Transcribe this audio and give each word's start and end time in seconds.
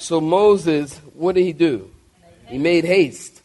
So 0.00 0.18
Moses, 0.18 0.96
what 1.12 1.34
did 1.34 1.44
he 1.44 1.52
do? 1.52 1.90
He 2.46 2.56
made 2.56 2.86
haste. 2.86 3.42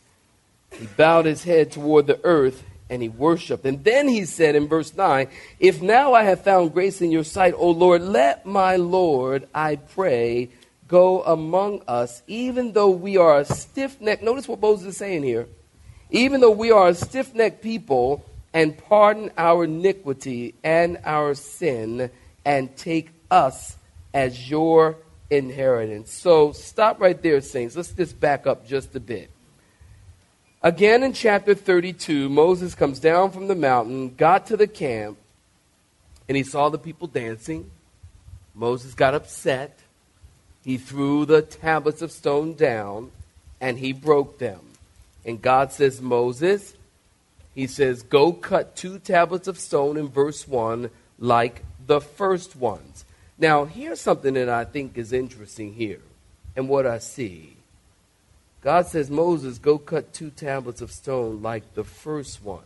He 0.72 0.88
bowed 0.88 1.26
his 1.26 1.44
head 1.44 1.74
toward 1.74 2.08
the 2.08 2.24
earth 2.24 2.64
and 2.90 3.02
he 3.02 3.10
worshiped. 3.10 3.66
And 3.66 3.84
then 3.84 4.08
he 4.08 4.24
said 4.24 4.56
in 4.56 4.70
verse 4.70 4.96
9, 4.96 5.28
If 5.60 5.82
now 5.82 6.14
I 6.14 6.24
have 6.24 6.46
found 6.46 6.72
grace 6.72 7.02
in 7.02 7.12
your 7.12 7.26
sight, 7.26 7.54
O 7.58 7.72
Lord, 7.72 8.04
let 8.04 8.46
my 8.46 8.78
Lord, 8.78 9.50
I 9.54 9.76
pray, 9.76 10.50
go 10.88 11.24
among 11.24 11.82
us, 11.90 12.24
even 12.26 12.72
though 12.72 12.90
we 12.90 13.18
are 13.18 13.40
a 13.40 13.46
stiff 13.46 14.00
necked. 14.00 14.24
Notice 14.24 14.48
what 14.48 14.62
Moses 14.62 14.88
is 14.88 14.98
saying 14.98 15.24
here. 15.24 15.50
Even 16.10 16.40
though 16.40 16.52
we 16.52 16.72
are 16.72 16.88
a 16.88 16.96
stiff 16.96 17.36
necked 17.36 17.64
people, 17.64 18.24
and 18.54 18.78
pardon 18.78 19.30
our 19.38 19.66
iniquity 19.66 20.56
and 20.64 21.00
our 21.04 21.36
sin, 21.36 22.10
and 22.46 22.78
take 22.78 23.10
us 23.30 23.76
as 24.14 24.50
your 24.50 24.96
inheritance. 25.30 26.12
So 26.12 26.52
stop 26.52 27.00
right 27.00 27.22
there, 27.22 27.42
saints. 27.42 27.76
Let's 27.76 27.92
just 27.92 28.20
back 28.20 28.48
up 28.48 28.68
just 28.68 28.96
a 28.96 29.00
bit. 29.00 29.30
Again 30.62 31.04
in 31.04 31.14
chapter 31.14 31.54
32, 31.54 32.28
Moses 32.30 32.74
comes 32.74 33.00
down 33.00 33.32
from 33.32 33.48
the 33.48 33.56
mountain, 33.56 34.16
got 34.16 34.48
to 34.48 34.58
the 34.58 34.68
camp, 34.68 35.18
and 36.28 36.36
he 36.36 36.44
saw 36.44 36.70
the 36.70 36.80
people 36.80 37.08
dancing. 37.08 37.70
Moses 38.56 38.94
got 38.94 39.14
upset. 39.14 39.80
He 40.64 40.78
threw 40.78 41.26
the 41.26 41.44
tablets 41.44 42.02
of 42.02 42.12
stone 42.12 42.56
down 42.56 43.12
and 43.62 43.78
he 43.78 43.94
broke 43.94 44.40
them. 44.40 44.60
And 45.24 45.42
God 45.42 45.72
says, 45.72 46.02
Moses, 46.02 46.74
he 47.54 47.68
says, 47.68 48.02
go 48.02 48.34
cut 48.34 48.76
two 48.76 49.00
tablets 49.00 49.48
of 49.48 49.60
stone 49.60 49.98
in 49.98 50.08
verse 50.08 50.48
1 50.48 50.90
like 51.20 51.64
the 51.86 52.02
first 52.02 52.56
ones. 52.56 53.05
Now, 53.38 53.66
here's 53.66 54.00
something 54.00 54.34
that 54.36 54.50
I 54.50 54.64
think 54.64 54.98
is 54.98 55.12
interesting 55.12 55.74
here 55.74 56.02
and 56.56 56.70
what 56.70 56.86
I 56.86 57.00
see. 57.00 57.58
God 58.62 58.88
says, 58.88 59.12
Moses, 59.12 59.58
go 59.58 59.78
cut 59.78 60.14
two 60.14 60.32
tablets 60.32 60.82
of 60.82 60.92
stone 60.92 61.42
like 61.42 61.76
the 61.76 61.84
first 61.84 62.44
one. 62.44 62.64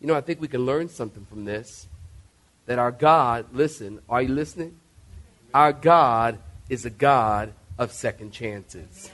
You 0.00 0.06
know, 0.06 0.14
I 0.14 0.20
think 0.20 0.40
we 0.40 0.48
can 0.48 0.66
learn 0.66 0.88
something 0.88 1.24
from 1.24 1.44
this. 1.44 1.88
That 2.66 2.78
our 2.78 2.92
God, 2.92 3.46
listen, 3.52 4.00
are 4.08 4.22
you 4.22 4.34
listening? 4.34 4.76
Our 5.52 5.72
God 5.72 6.38
is 6.68 6.84
a 6.84 6.90
God 6.90 7.52
of 7.78 7.90
second 7.90 8.32
chances. 8.32 9.10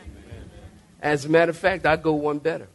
As 1.00 1.24
a 1.24 1.28
matter 1.28 1.50
of 1.50 1.56
fact, 1.56 1.86
I 1.86 1.96
go 1.96 2.12
one 2.12 2.38
better. 2.38 2.68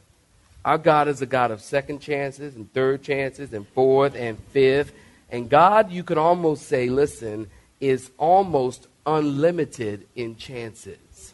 Our 0.66 0.78
God 0.78 1.08
is 1.08 1.22
a 1.22 1.26
God 1.26 1.52
of 1.52 1.62
second 1.62 2.00
chances 2.00 2.56
and 2.56 2.72
third 2.74 3.04
chances 3.04 3.54
and 3.54 3.68
fourth 3.68 4.16
and 4.16 4.40
fifth. 4.52 4.94
And 5.30 5.50
God, 5.50 5.92
you 5.92 6.04
could 6.04 6.18
almost 6.18 6.68
say, 6.68 6.90
listen, 6.90 7.50
is 7.84 8.12
almost 8.18 8.88
unlimited 9.06 10.08
in 10.16 10.38
chances. 10.38 11.34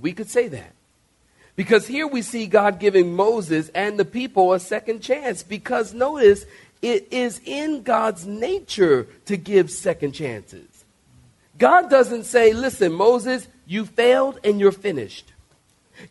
We 0.00 0.12
could 0.12 0.30
say 0.30 0.48
that. 0.48 0.72
Because 1.54 1.86
here 1.86 2.06
we 2.06 2.22
see 2.22 2.46
God 2.46 2.80
giving 2.80 3.14
Moses 3.14 3.68
and 3.74 3.98
the 3.98 4.04
people 4.04 4.52
a 4.52 4.60
second 4.60 5.00
chance. 5.00 5.42
Because 5.42 5.92
notice, 5.92 6.46
it 6.80 7.08
is 7.10 7.40
in 7.44 7.82
God's 7.82 8.26
nature 8.26 9.06
to 9.26 9.36
give 9.36 9.70
second 9.70 10.12
chances. 10.12 10.66
God 11.58 11.90
doesn't 11.90 12.24
say, 12.24 12.52
listen, 12.52 12.92
Moses, 12.92 13.48
you 13.66 13.84
failed 13.84 14.40
and 14.44 14.58
you're 14.58 14.72
finished. 14.72 15.32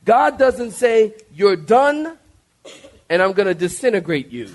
God 0.04 0.38
doesn't 0.38 0.72
say, 0.72 1.14
you're 1.34 1.56
done 1.56 2.18
and 3.10 3.22
I'm 3.22 3.34
going 3.34 3.48
to 3.48 3.56
disintegrate 3.56 4.30
you. 4.30 4.54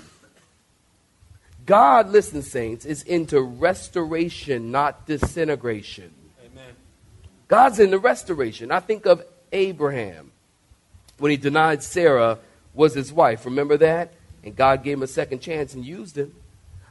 God, 1.65 2.09
listen, 2.09 2.41
saints, 2.41 2.85
is 2.85 3.03
into 3.03 3.41
restoration, 3.41 4.71
not 4.71 5.05
disintegration. 5.05 6.13
Amen. 6.45 6.75
God's 7.47 7.79
into 7.79 7.99
restoration. 7.99 8.71
I 8.71 8.79
think 8.79 9.05
of 9.05 9.23
Abraham 9.51 10.31
when 11.17 11.31
he 11.31 11.37
denied 11.37 11.83
Sarah 11.83 12.39
was 12.73 12.93
his 12.93 13.13
wife. 13.13 13.45
Remember 13.45 13.77
that? 13.77 14.13
And 14.43 14.55
God 14.55 14.83
gave 14.83 14.97
him 14.97 15.03
a 15.03 15.07
second 15.07 15.39
chance 15.39 15.75
and 15.75 15.85
used 15.85 16.17
him. 16.17 16.33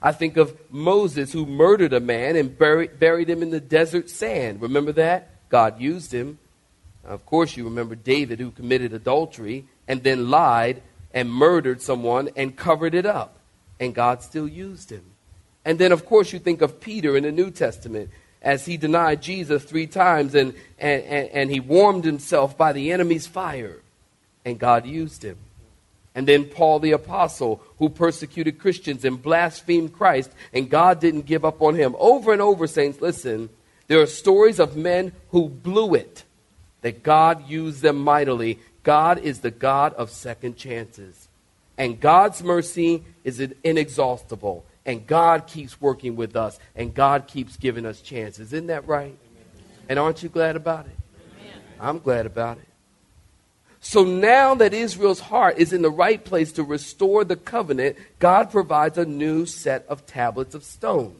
I 0.00 0.12
think 0.12 0.36
of 0.36 0.56
Moses 0.70 1.32
who 1.32 1.44
murdered 1.44 1.92
a 1.92 2.00
man 2.00 2.36
and 2.36 2.56
buried, 2.56 2.98
buried 2.98 3.28
him 3.28 3.42
in 3.42 3.50
the 3.50 3.60
desert 3.60 4.08
sand. 4.08 4.62
Remember 4.62 4.92
that? 4.92 5.48
God 5.48 5.80
used 5.80 6.12
him. 6.12 6.38
Of 7.04 7.26
course, 7.26 7.56
you 7.56 7.64
remember 7.64 7.96
David 7.96 8.38
who 8.38 8.50
committed 8.50 8.92
adultery 8.92 9.66
and 9.88 10.02
then 10.02 10.30
lied 10.30 10.82
and 11.12 11.30
murdered 11.30 11.82
someone 11.82 12.28
and 12.36 12.56
covered 12.56 12.94
it 12.94 13.04
up 13.04 13.39
and 13.80 13.94
God 13.94 14.22
still 14.22 14.46
used 14.46 14.90
him. 14.90 15.02
And 15.64 15.78
then, 15.78 15.90
of 15.90 16.06
course, 16.06 16.32
you 16.32 16.38
think 16.38 16.60
of 16.60 16.80
Peter 16.80 17.16
in 17.16 17.24
the 17.24 17.32
New 17.32 17.50
Testament 17.50 18.10
as 18.42 18.66
he 18.66 18.76
denied 18.76 19.22
Jesus 19.22 19.64
three 19.64 19.86
times 19.86 20.34
and, 20.34 20.54
and, 20.78 21.02
and, 21.02 21.28
and, 21.30 21.50
he 21.50 21.60
warmed 21.60 22.04
himself 22.04 22.56
by 22.56 22.72
the 22.72 22.90
enemy's 22.90 23.26
fire, 23.26 23.76
and 24.46 24.58
God 24.58 24.86
used 24.86 25.22
him. 25.22 25.36
And 26.14 26.26
then 26.26 26.44
Paul 26.46 26.78
the 26.80 26.92
Apostle, 26.92 27.62
who 27.78 27.88
persecuted 27.88 28.58
Christians 28.58 29.04
and 29.04 29.22
blasphemed 29.22 29.92
Christ, 29.92 30.30
and 30.52 30.70
God 30.70 31.00
didn't 31.00 31.26
give 31.26 31.44
up 31.44 31.60
on 31.60 31.74
him. 31.74 31.94
Over 31.98 32.32
and 32.32 32.40
over, 32.40 32.66
saints, 32.66 33.00
listen, 33.00 33.50
there 33.88 34.00
are 34.00 34.06
stories 34.06 34.58
of 34.58 34.76
men 34.76 35.12
who 35.30 35.48
blew 35.48 35.94
it, 35.94 36.24
that 36.80 37.02
God 37.02 37.48
used 37.48 37.82
them 37.82 37.98
mightily. 37.98 38.58
God 38.82 39.18
is 39.18 39.40
the 39.40 39.50
God 39.50 39.92
of 39.94 40.10
second 40.10 40.56
chances. 40.56 41.19
And 41.80 41.98
God's 41.98 42.42
mercy 42.42 43.04
is 43.24 43.40
inexhaustible. 43.64 44.66
And 44.84 45.06
God 45.06 45.46
keeps 45.46 45.80
working 45.80 46.14
with 46.14 46.36
us. 46.36 46.58
And 46.76 46.92
God 46.92 47.26
keeps 47.26 47.56
giving 47.56 47.86
us 47.86 48.02
chances. 48.02 48.52
Isn't 48.52 48.66
that 48.66 48.86
right? 48.86 49.16
And 49.88 49.98
aren't 49.98 50.22
you 50.22 50.28
glad 50.28 50.56
about 50.56 50.84
it? 50.84 50.96
I'm 51.80 51.98
glad 51.98 52.26
about 52.26 52.58
it. 52.58 52.68
So 53.80 54.04
now 54.04 54.54
that 54.56 54.74
Israel's 54.74 55.20
heart 55.20 55.56
is 55.56 55.72
in 55.72 55.80
the 55.80 55.90
right 55.90 56.22
place 56.22 56.52
to 56.52 56.62
restore 56.62 57.24
the 57.24 57.34
covenant, 57.34 57.96
God 58.18 58.50
provides 58.50 58.98
a 58.98 59.06
new 59.06 59.46
set 59.46 59.86
of 59.88 60.04
tablets 60.04 60.54
of 60.54 60.64
stone. 60.64 61.16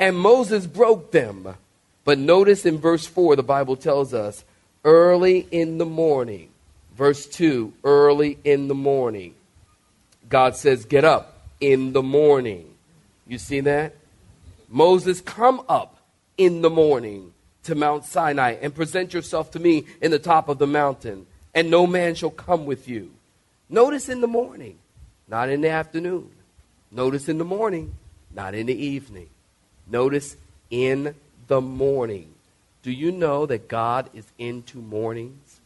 And 0.00 0.16
Moses 0.16 0.66
broke 0.66 1.12
them. 1.12 1.56
But 2.04 2.16
notice 2.16 2.64
in 2.64 2.78
verse 2.78 3.04
4, 3.04 3.36
the 3.36 3.42
Bible 3.42 3.76
tells 3.76 4.14
us, 4.14 4.44
early 4.82 5.46
in 5.50 5.76
the 5.76 5.84
morning. 5.84 6.48
Verse 6.96 7.26
2, 7.26 7.74
early 7.84 8.38
in 8.44 8.68
the 8.68 8.74
morning. 8.74 9.34
God 10.34 10.56
says, 10.56 10.84
Get 10.84 11.04
up 11.04 11.38
in 11.60 11.92
the 11.92 12.02
morning. 12.02 12.74
You 13.24 13.38
see 13.38 13.60
that? 13.60 13.94
Moses, 14.68 15.20
come 15.20 15.62
up 15.68 15.98
in 16.36 16.60
the 16.60 16.70
morning 16.70 17.32
to 17.62 17.76
Mount 17.76 18.04
Sinai 18.04 18.56
and 18.60 18.74
present 18.74 19.14
yourself 19.14 19.52
to 19.52 19.60
me 19.60 19.84
in 20.02 20.10
the 20.10 20.18
top 20.18 20.48
of 20.48 20.58
the 20.58 20.66
mountain, 20.66 21.26
and 21.54 21.70
no 21.70 21.86
man 21.86 22.16
shall 22.16 22.30
come 22.30 22.66
with 22.66 22.88
you. 22.88 23.12
Notice 23.68 24.08
in 24.08 24.20
the 24.20 24.26
morning, 24.26 24.76
not 25.28 25.50
in 25.50 25.60
the 25.60 25.68
afternoon. 25.68 26.32
Notice 26.90 27.28
in 27.28 27.38
the 27.38 27.44
morning, 27.44 27.94
not 28.34 28.56
in 28.56 28.66
the 28.66 28.74
evening. 28.74 29.28
Notice 29.86 30.36
in 30.68 31.14
the 31.46 31.60
morning. 31.60 32.34
Do 32.82 32.90
you 32.90 33.12
know 33.12 33.46
that 33.46 33.68
God 33.68 34.10
is 34.12 34.26
into 34.36 34.78
mornings? 34.78 35.60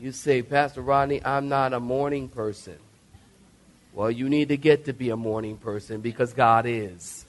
You 0.00 0.10
say, 0.10 0.42
Pastor 0.42 0.80
Rodney, 0.80 1.24
I'm 1.24 1.48
not 1.48 1.72
a 1.72 1.78
morning 1.78 2.28
person. 2.28 2.78
Well, 3.94 4.10
you 4.10 4.28
need 4.28 4.48
to 4.48 4.56
get 4.56 4.86
to 4.86 4.92
be 4.92 5.10
a 5.10 5.16
morning 5.16 5.56
person 5.56 6.00
because 6.00 6.32
God 6.32 6.66
is. 6.66 7.24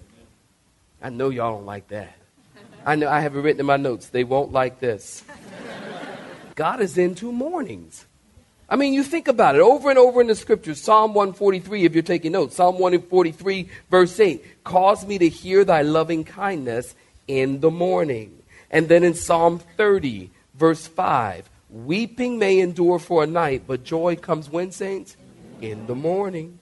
I 1.00 1.10
know 1.10 1.30
y'all 1.30 1.56
don't 1.56 1.68
like 1.68 1.90
that. 1.90 2.16
I 2.84 2.96
know 2.96 3.08
I 3.08 3.20
have 3.20 3.36
it 3.36 3.40
written 3.40 3.60
in 3.60 3.68
my 3.68 3.78
notes. 3.78 4.10
They 4.10 4.24
won't 4.24 4.52
like 4.52 4.80
this. 4.80 5.24
God 6.56 6.82
is 6.82 6.98
into 6.98 7.32
mornings. 7.32 8.06
I 8.68 8.78
mean, 8.78 8.96
you 8.96 9.04
think 9.04 9.28
about 9.28 9.54
it 9.54 9.62
over 9.62 9.92
and 9.92 10.00
over 10.00 10.22
in 10.22 10.28
the 10.28 10.34
scriptures. 10.34 10.82
Psalm 10.82 11.14
143, 11.14 11.86
if 11.86 11.94
you're 11.94 12.02
taking 12.02 12.32
notes, 12.32 12.56
Psalm 12.56 12.80
143, 12.80 13.70
verse 13.92 14.20
8, 14.20 14.64
cause 14.64 15.06
me 15.06 15.20
to 15.20 15.30
hear 15.30 15.64
thy 15.66 15.84
loving 15.84 16.24
kindness 16.24 16.96
in 17.28 17.60
the 17.60 17.70
morning. 17.70 18.42
And 18.72 18.90
then 18.90 19.04
in 19.04 19.14
Psalm 19.14 19.60
30, 19.78 20.32
verse 20.56 20.88
5, 20.88 21.48
weeping 21.70 22.40
may 22.40 22.60
endure 22.60 22.98
for 22.98 23.24
a 23.24 23.28
night, 23.28 23.64
but 23.68 23.84
joy 23.84 24.16
comes 24.16 24.50
when, 24.50 24.72
saints? 24.72 25.16
In 25.62 25.88
the 25.88 25.96
morning. 25.96 26.60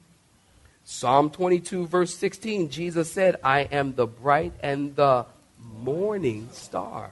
Psalm 0.86 1.30
22, 1.30 1.88
verse 1.88 2.16
16, 2.16 2.70
Jesus 2.70 3.12
said, 3.12 3.38
I 3.44 3.62
am 3.62 3.96
the 3.96 4.06
bright 4.06 4.54
and 4.62 4.96
the 4.96 5.26
morning 5.82 6.50
star. 6.52 7.12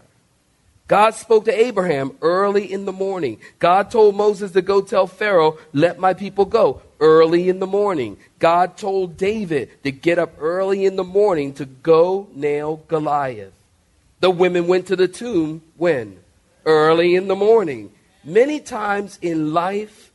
God 0.87 1.11
spoke 1.15 1.45
to 1.45 1.57
Abraham 1.57 2.17
early 2.21 2.71
in 2.71 2.83
the 2.83 2.91
morning. 2.91 3.39
God 3.59 3.89
told 3.89 4.15
Moses 4.15 4.51
to 4.51 4.61
go 4.61 4.81
tell 4.81 5.07
Pharaoh, 5.07 5.57
let 5.71 5.97
my 5.99 6.13
people 6.13 6.43
go 6.43 6.81
early 6.99 7.47
in 7.47 7.59
the 7.59 7.67
morning. 7.67 8.17
God 8.39 8.75
told 8.75 9.15
David 9.15 9.69
to 9.83 9.91
get 9.91 10.19
up 10.19 10.33
early 10.37 10.85
in 10.85 10.97
the 10.97 11.03
morning 11.03 11.53
to 11.53 11.65
go 11.65 12.27
nail 12.35 12.83
Goliath. 12.89 13.53
The 14.19 14.29
women 14.29 14.67
went 14.67 14.87
to 14.87 14.97
the 14.97 15.07
tomb 15.07 15.61
when? 15.77 16.19
Early 16.65 17.15
in 17.15 17.29
the 17.29 17.37
morning. 17.37 17.91
Many 18.23 18.59
times 18.59 19.17
in 19.21 19.53
life, 19.53 20.10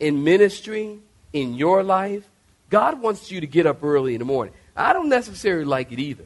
in 0.00 0.24
ministry, 0.24 0.98
in 1.32 1.54
your 1.54 1.82
life, 1.82 2.28
God 2.70 3.00
wants 3.00 3.30
you 3.30 3.40
to 3.40 3.46
get 3.46 3.66
up 3.66 3.82
early 3.82 4.14
in 4.14 4.18
the 4.18 4.24
morning. 4.24 4.54
I 4.76 4.92
don't 4.92 5.08
necessarily 5.08 5.64
like 5.64 5.92
it 5.92 5.98
either. 5.98 6.24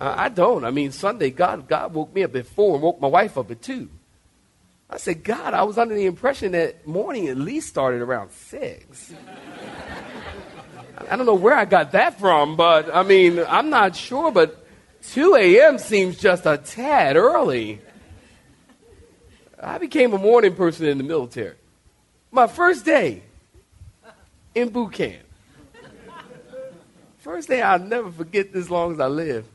I 0.00 0.28
don't. 0.28 0.64
I 0.64 0.70
mean, 0.70 0.92
Sunday, 0.92 1.30
God, 1.30 1.68
God 1.68 1.92
woke 1.92 2.14
me 2.14 2.22
up 2.22 2.36
at 2.36 2.46
four 2.46 2.74
and 2.74 2.82
woke 2.82 3.00
my 3.00 3.08
wife 3.08 3.36
up 3.36 3.50
at 3.50 3.60
two. 3.60 3.88
I 4.90 4.96
said, 4.96 5.24
God, 5.24 5.54
I 5.54 5.64
was 5.64 5.76
under 5.76 5.94
the 5.94 6.06
impression 6.06 6.52
that 6.52 6.86
morning 6.86 7.28
at 7.28 7.36
least 7.36 7.68
started 7.68 8.00
around 8.00 8.30
six. 8.30 9.12
I 11.10 11.16
don't 11.16 11.26
know 11.26 11.34
where 11.34 11.54
I 11.54 11.64
got 11.64 11.92
that 11.92 12.18
from, 12.18 12.56
but 12.56 12.94
I 12.94 13.02
mean, 13.02 13.38
I'm 13.48 13.70
not 13.70 13.94
sure, 13.96 14.30
but 14.30 14.64
2 15.10 15.36
a.m. 15.36 15.78
seems 15.78 16.18
just 16.18 16.46
a 16.46 16.58
tad 16.58 17.16
early. 17.16 17.80
I 19.60 19.78
became 19.78 20.12
a 20.12 20.18
morning 20.18 20.54
person 20.54 20.86
in 20.86 20.98
the 20.98 21.04
military. 21.04 21.56
My 22.30 22.46
first 22.46 22.84
day 22.84 23.22
in 24.54 24.68
boot 24.68 24.92
camp. 24.92 25.22
First 27.18 27.48
day 27.48 27.62
I'll 27.62 27.78
never 27.78 28.10
forget 28.10 28.52
this 28.52 28.68
long 28.68 28.92
as 28.92 29.00
I 29.00 29.06
live. 29.06 29.46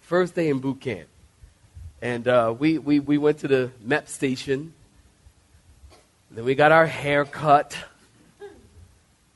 First 0.00 0.34
day 0.34 0.48
in 0.48 0.60
boot 0.60 0.80
camp. 0.80 1.08
And 2.00 2.26
uh, 2.26 2.54
we, 2.58 2.78
we, 2.78 3.00
we 3.00 3.18
went 3.18 3.40
to 3.40 3.48
the 3.48 3.70
MEP 3.86 4.08
station. 4.08 4.72
Then 6.30 6.46
we 6.46 6.54
got 6.54 6.72
our 6.72 6.86
hair 6.86 7.26
cut. 7.26 7.76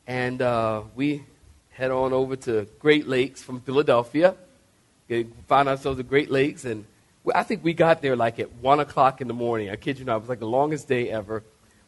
And 0.06 0.40
uh, 0.40 0.82
we 0.94 1.24
head 1.72 1.90
on 1.90 2.14
over 2.14 2.36
to 2.36 2.66
Great 2.78 3.06
Lakes 3.06 3.42
from 3.42 3.60
Philadelphia. 3.60 4.34
We 5.06 5.26
found 5.48 5.68
ourselves 5.68 6.00
at 6.00 6.08
Great 6.08 6.30
Lakes. 6.30 6.64
And 6.64 6.86
I 7.34 7.42
think 7.42 7.62
we 7.62 7.74
got 7.74 8.00
there 8.00 8.16
like 8.16 8.38
at 8.38 8.50
1 8.54 8.80
o'clock 8.80 9.20
in 9.20 9.28
the 9.28 9.34
morning. 9.34 9.68
I 9.68 9.76
kid 9.76 9.98
you 9.98 10.06
not, 10.06 10.16
it 10.16 10.20
was 10.20 10.28
like 10.30 10.40
the 10.40 10.46
longest 10.46 10.88
day 10.88 11.10
ever. 11.10 11.42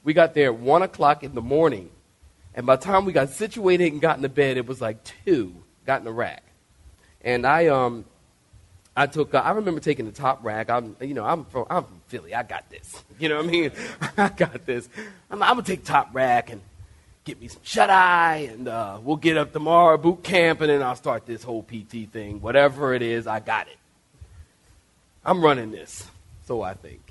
We 0.05 0.13
got 0.13 0.35
there 0.35 0.49
at 0.49 0.59
1 0.59 0.83
o'clock 0.83 1.25
in 1.25 1.35
the 1.35 1.43
morning. 1.43 1.91
And 2.55 2.67
by 2.67 2.77
the 2.77 2.85
time 2.85 3.05
we 3.05 3.13
got 3.13 3.31
situated 3.31 3.93
and 3.93 4.01
got 4.01 4.17
in 4.17 4.23
the 4.23 4.29
bed, 4.29 4.57
it 4.57 4.67
was 4.67 4.81
like 4.81 5.03
2, 5.25 5.53
got 5.87 6.01
in 6.01 6.05
the 6.05 6.13
rack. 6.13 6.45
And 7.23 7.47
I, 7.47 7.69
um, 7.69 8.05
I 8.97 9.07
took. 9.07 9.35
Uh, 9.35 9.39
I 9.39 9.53
remember 9.53 9.81
taking 9.81 10.07
the 10.07 10.13
top 10.13 10.45
rack. 10.45 10.71
I'm, 10.71 10.97
you 11.01 11.15
know, 11.15 11.25
I'm 11.25 11.45
from, 11.47 11.67
I'm 11.69 11.85
from 11.85 12.01
Philly. 12.07 12.35
I 12.35 12.43
got 12.43 12.69
this. 12.71 13.03
You 13.17 13.29
know 13.29 13.37
what 13.37 13.47
I 13.47 13.49
mean? 13.49 13.71
I 14.17 14.29
got 14.29 14.67
this. 14.67 14.89
I'm, 15.31 15.41
I'm, 15.41 15.51
gonna 15.51 15.63
take 15.63 15.85
top 15.85 16.11
rack 16.13 16.51
and 16.51 16.61
get 17.23 17.41
me 17.41 17.47
some 17.47 17.61
shut 17.63 17.89
eye, 17.89 18.49
and 18.53 18.67
uh, 18.67 18.99
we'll 19.01 19.17
get 19.17 19.37
up 19.37 19.53
tomorrow 19.53 19.97
boot 19.97 20.25
camp, 20.25 20.61
and 20.61 20.69
then 20.69 20.83
I'll 20.83 20.97
start 20.97 21.25
this 21.25 21.45
whole 21.45 21.63
PT 21.63 22.11
thing. 22.11 22.41
Whatever 22.41 22.93
it 22.93 23.03
is, 23.03 23.29
I 23.29 23.39
got 23.39 23.69
it. 23.69 23.77
I'm 25.25 25.43
running 25.43 25.71
this, 25.71 26.11
so 26.45 26.61
I 26.61 26.75
think. 26.75 27.04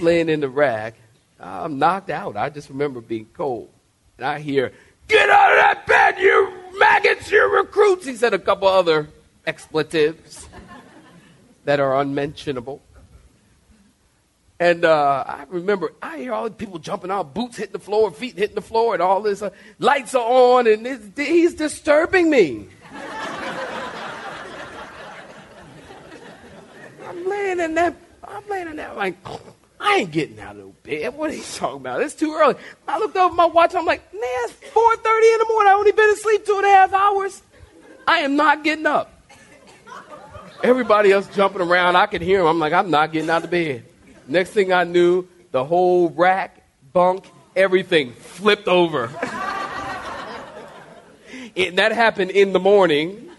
Laying 0.00 0.28
in 0.28 0.40
the 0.40 0.48
rack. 0.48 0.94
I'm 1.40 1.78
knocked 1.78 2.10
out. 2.10 2.36
I 2.36 2.48
just 2.50 2.68
remember 2.68 3.00
being 3.00 3.26
cold, 3.34 3.68
and 4.16 4.26
I 4.26 4.38
hear, 4.38 4.72
"Get 5.08 5.28
out 5.28 5.52
of 5.52 5.58
that 5.58 5.86
bed, 5.86 6.18
you 6.18 6.52
maggots, 6.78 7.30
you 7.30 7.52
recruits!" 7.52 8.06
He 8.06 8.14
said 8.14 8.32
a 8.32 8.38
couple 8.38 8.68
other 8.68 9.08
expletives 9.46 10.48
that 11.64 11.80
are 11.80 12.00
unmentionable. 12.00 12.80
And 14.60 14.84
uh, 14.84 15.24
I 15.26 15.44
remember 15.48 15.92
I 16.00 16.18
hear 16.18 16.32
all 16.32 16.44
the 16.44 16.52
people 16.52 16.78
jumping 16.78 17.10
out, 17.10 17.34
boots 17.34 17.56
hitting 17.56 17.72
the 17.72 17.80
floor, 17.80 18.12
feet 18.12 18.38
hitting 18.38 18.54
the 18.54 18.62
floor, 18.62 18.94
and 18.94 19.02
all 19.02 19.20
this. 19.20 19.42
Uh, 19.42 19.50
lights 19.80 20.14
are 20.14 20.22
on, 20.22 20.68
and 20.68 20.86
he's 21.16 21.54
disturbing 21.54 22.30
me. 22.30 22.68
I'm 27.04 27.28
laying 27.28 27.58
in 27.58 27.74
that. 27.74 27.96
I'm 28.22 28.48
laying 28.48 28.68
in 28.68 28.76
that 28.76 28.96
like. 28.96 29.16
I 29.82 29.96
ain't 29.96 30.12
getting 30.12 30.38
out 30.38 30.56
of 30.56 30.80
bed. 30.84 31.14
What 31.14 31.30
are 31.30 31.34
you 31.34 31.42
talking 31.42 31.80
about? 31.80 32.00
It's 32.02 32.14
too 32.14 32.32
early. 32.34 32.54
I 32.86 32.98
looked 32.98 33.16
over 33.16 33.34
my 33.34 33.46
watch. 33.46 33.74
I'm 33.74 33.84
like, 33.84 34.12
man, 34.12 34.22
it's 34.22 34.52
4.30 34.52 34.62
in 34.62 35.38
the 35.38 35.46
morning. 35.48 35.72
I 35.72 35.74
only 35.76 35.90
been 35.90 36.10
asleep 36.10 36.46
two 36.46 36.56
and 36.56 36.66
a 36.66 36.70
half 36.70 36.92
hours. 36.92 37.42
I 38.06 38.18
am 38.18 38.36
not 38.36 38.62
getting 38.62 38.86
up. 38.86 39.12
Everybody 40.62 41.10
else 41.10 41.26
jumping 41.34 41.60
around, 41.60 41.96
I 41.96 42.06
could 42.06 42.22
hear 42.22 42.38
them. 42.38 42.46
I'm 42.46 42.60
like, 42.60 42.72
I'm 42.72 42.90
not 42.90 43.10
getting 43.12 43.28
out 43.28 43.42
of 43.42 43.50
bed. 43.50 43.84
Next 44.28 44.50
thing 44.50 44.72
I 44.72 44.84
knew, 44.84 45.26
the 45.50 45.64
whole 45.64 46.10
rack, 46.10 46.62
bunk, 46.92 47.24
everything 47.56 48.12
flipped 48.12 48.68
over. 48.68 49.06
it, 51.56 51.74
that 51.76 51.90
happened 51.90 52.30
in 52.30 52.52
the 52.52 52.60
morning. 52.60 53.30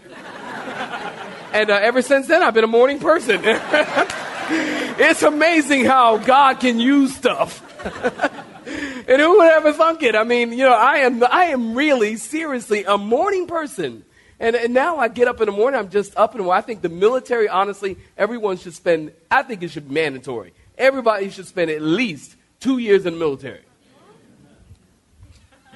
And 1.54 1.70
uh, 1.70 1.74
ever 1.74 2.02
since 2.02 2.26
then, 2.26 2.42
I've 2.42 2.52
been 2.52 2.64
a 2.64 2.66
morning 2.66 2.98
person. 2.98 3.40
it's 4.98 5.22
amazing 5.22 5.84
how 5.84 6.18
God 6.18 6.60
can 6.60 6.78
use 6.78 7.14
stuff. 7.14 7.62
and 8.66 9.20
who 9.20 9.38
would 9.38 9.52
ever 9.52 9.72
thunk 9.72 10.02
it? 10.02 10.14
I 10.14 10.24
mean, 10.24 10.52
you 10.52 10.64
know, 10.64 10.74
I 10.74 10.98
am, 10.98 11.22
I 11.24 11.46
am 11.46 11.74
really, 11.74 12.16
seriously 12.16 12.84
a 12.84 12.96
morning 12.96 13.46
person. 13.46 14.04
And, 14.40 14.56
and 14.56 14.74
now 14.74 14.98
I 14.98 15.08
get 15.08 15.28
up 15.28 15.40
in 15.40 15.46
the 15.46 15.52
morning, 15.52 15.78
I'm 15.78 15.90
just 15.90 16.16
up 16.16 16.32
and 16.34 16.44
away. 16.44 16.56
I 16.56 16.60
think 16.60 16.82
the 16.82 16.88
military, 16.88 17.48
honestly, 17.48 17.96
everyone 18.16 18.56
should 18.56 18.74
spend, 18.74 19.12
I 19.30 19.42
think 19.42 19.62
it 19.62 19.70
should 19.70 19.88
be 19.88 19.94
mandatory. 19.94 20.52
Everybody 20.76 21.30
should 21.30 21.46
spend 21.46 21.70
at 21.70 21.82
least 21.82 22.36
two 22.60 22.78
years 22.78 23.06
in 23.06 23.14
the 23.14 23.18
military. 23.18 23.62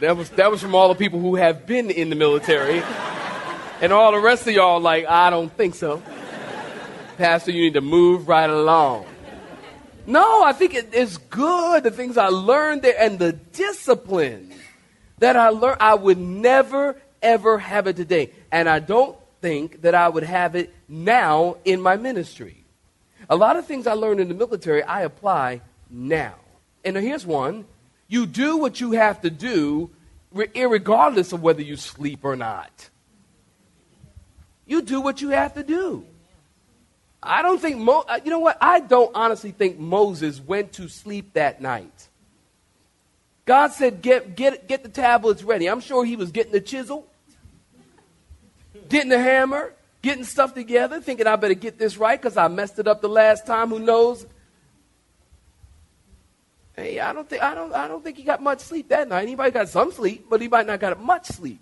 That 0.01 0.17
was, 0.17 0.31
that 0.31 0.51
was 0.51 0.61
from 0.61 0.75
all 0.75 0.89
the 0.89 0.95
people 0.95 1.19
who 1.19 1.35
have 1.35 1.67
been 1.67 1.91
in 1.91 2.09
the 2.09 2.17
military. 2.17 2.83
and 3.81 3.93
all 3.93 4.13
the 4.13 4.21
rest 4.21 4.47
of 4.47 4.55
y'all, 4.55 4.81
like, 4.81 5.07
I 5.07 5.31
don't 5.31 5.53
think 5.53 5.75
so. 5.75 6.03
Pastor, 7.17 7.51
you 7.51 7.63
need 7.63 7.75
to 7.75 7.81
move 7.81 8.29
right 8.29 8.49
along. 8.49 9.08
No, 10.09 10.43
I 10.43 10.55
think 10.55 10.73
it, 10.73 10.89
it's 10.95 11.19
good. 11.19 11.83
The 11.83 11.91
things 11.91 12.17
I 12.17 12.29
learned 12.29 12.81
there 12.81 12.99
and 12.99 13.19
the 13.19 13.35
discipline 13.35 14.55
that 15.19 15.37
I 15.37 15.51
learned, 15.51 15.77
I 15.81 15.97
would 15.97 16.17
never, 16.17 16.97
ever 17.21 17.59
have 17.59 17.87
it 17.87 17.97
today. 17.97 18.33
And 18.51 18.71
I 18.71 18.79
don't 18.79 19.19
think 19.43 19.83
that 19.83 19.95
I 19.95 20.09
would 20.09 20.23
have 20.23 20.57
it 20.57 20.75
now 20.89 21.59
in 21.67 21.83
my 21.83 21.97
ministry. 21.97 22.65
A 23.29 23.37
lot 23.37 23.57
of 23.57 23.67
things 23.67 23.87
I 23.87 23.93
learned 23.93 24.21
in 24.21 24.29
the 24.29 24.35
military, 24.35 24.83
I 24.83 25.03
apply 25.03 25.61
now. 25.91 26.37
And 26.87 26.97
here's 26.97 27.27
one 27.27 27.67
you 28.09 28.25
do 28.25 28.57
what 28.57 28.81
you 28.81 28.93
have 28.93 29.21
to 29.21 29.31
do, 29.31 29.91
regardless 30.33 31.35
of 31.35 31.43
whether 31.43 31.61
you 31.61 31.77
sleep 31.77 32.21
or 32.23 32.35
not. 32.35 32.89
You 34.65 34.81
do 34.81 35.03
what 35.03 35.21
you 35.21 35.29
have 35.31 35.53
to 35.53 35.63
do. 35.63 36.07
I 37.23 37.43
don't 37.43 37.61
think, 37.61 37.79
Mo- 37.79 38.05
uh, 38.09 38.21
you 38.25 38.31
know 38.31 38.39
what? 38.39 38.59
I 38.61 38.81
don't 38.81 39.11
honestly 39.15 39.51
think 39.51 39.79
Moses 39.79 40.41
went 40.41 40.75
to 40.75 40.89
sleep 40.89 41.35
that 41.35 41.61
night. 41.61 42.09
God 43.45 43.73
said, 43.73 44.03
get, 44.03 44.37
get, 44.37 44.69
get 44.69 44.83
the 44.83 44.89
tablets 44.89 45.43
ready. 45.43 45.69
I'm 45.69 45.81
sure 45.81 46.05
he 46.05 46.17
was 46.17 46.31
getting 46.31 46.53
the 46.53 46.61
chisel 46.61 47.09
getting 48.89 49.11
the 49.11 49.19
hammer, 49.19 49.75
getting 50.03 50.25
stuff 50.25 50.55
together, 50.55 51.01
thinking 51.01 51.27
I 51.27 51.37
better 51.37 51.55
get 51.55 51.79
this 51.79 51.97
right 51.97 52.21
because 52.21 52.37
I 52.37 52.49
messed 52.49 52.79
it 52.79 52.89
up 52.89 53.01
the 53.01 53.09
last 53.09 53.47
time. 53.47 53.69
Who 53.69 53.79
knows? 53.79 54.27
Hey, 56.75 57.01
I 57.01 57.13
don't 57.13 57.29
think 57.29 57.43
I 57.43 57.55
don't 57.55 57.73
I 57.73 57.89
don't 57.89 58.03
think 58.05 58.17
he 58.17 58.23
got 58.23 58.43
much 58.43 58.61
sleep 58.61 58.89
that 58.89 59.09
night. 59.09 59.23
Anybody 59.23 59.51
got 59.51 59.69
some 59.69 59.91
sleep, 59.93 60.27
but 60.31 60.41
he 60.41 60.49
might 60.49 60.67
not 60.67 60.81
got 60.81 61.01
much 61.03 61.27
sleep. 61.27 61.61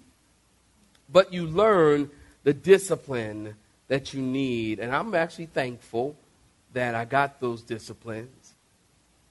But 1.10 1.32
you 1.32 1.46
learn 1.46 2.10
the 2.44 2.52
discipline 2.52 3.56
that 3.88 4.12
you 4.14 4.20
need, 4.22 4.80
and 4.80 4.94
I'm 4.94 5.14
actually 5.14 5.46
thankful 5.46 6.16
that 6.72 6.94
I 6.94 7.04
got 7.04 7.40
those 7.40 7.62
disciplines. 7.62 8.54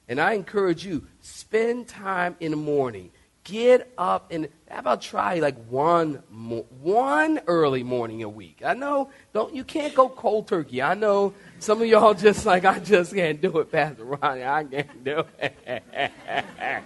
And 0.07 0.19
I 0.19 0.33
encourage 0.33 0.85
you, 0.85 1.07
spend 1.21 1.87
time 1.87 2.35
in 2.39 2.51
the 2.51 2.57
morning. 2.57 3.11
get 3.43 3.91
up 3.97 4.31
and 4.31 4.49
how 4.69 4.79
about 4.79 5.01
try 5.01 5.35
like 5.39 5.55
one 5.69 6.21
mo- 6.31 6.65
one 6.81 7.39
early 7.47 7.83
morning 7.83 8.23
a 8.23 8.29
week? 8.29 8.61
I 8.65 8.73
know 8.73 9.09
don't 9.33 9.53
you 9.53 9.63
can't 9.63 9.93
go 9.93 10.09
cold 10.09 10.47
turkey. 10.47 10.81
I 10.81 10.95
know 10.95 11.33
some 11.59 11.81
of 11.81 11.87
y'all 11.87 12.13
just 12.27 12.45
like 12.45 12.65
I 12.65 12.79
just 12.79 13.13
can't 13.13 13.39
do 13.41 13.59
it, 13.59 13.71
Pastor 13.71 14.03
Ronnie. 14.03 14.43
I 14.43 14.63
can't 14.63 15.03
do 15.03 15.23
it. 15.39 15.83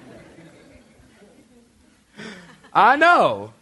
I 2.74 2.96
know. 2.98 3.54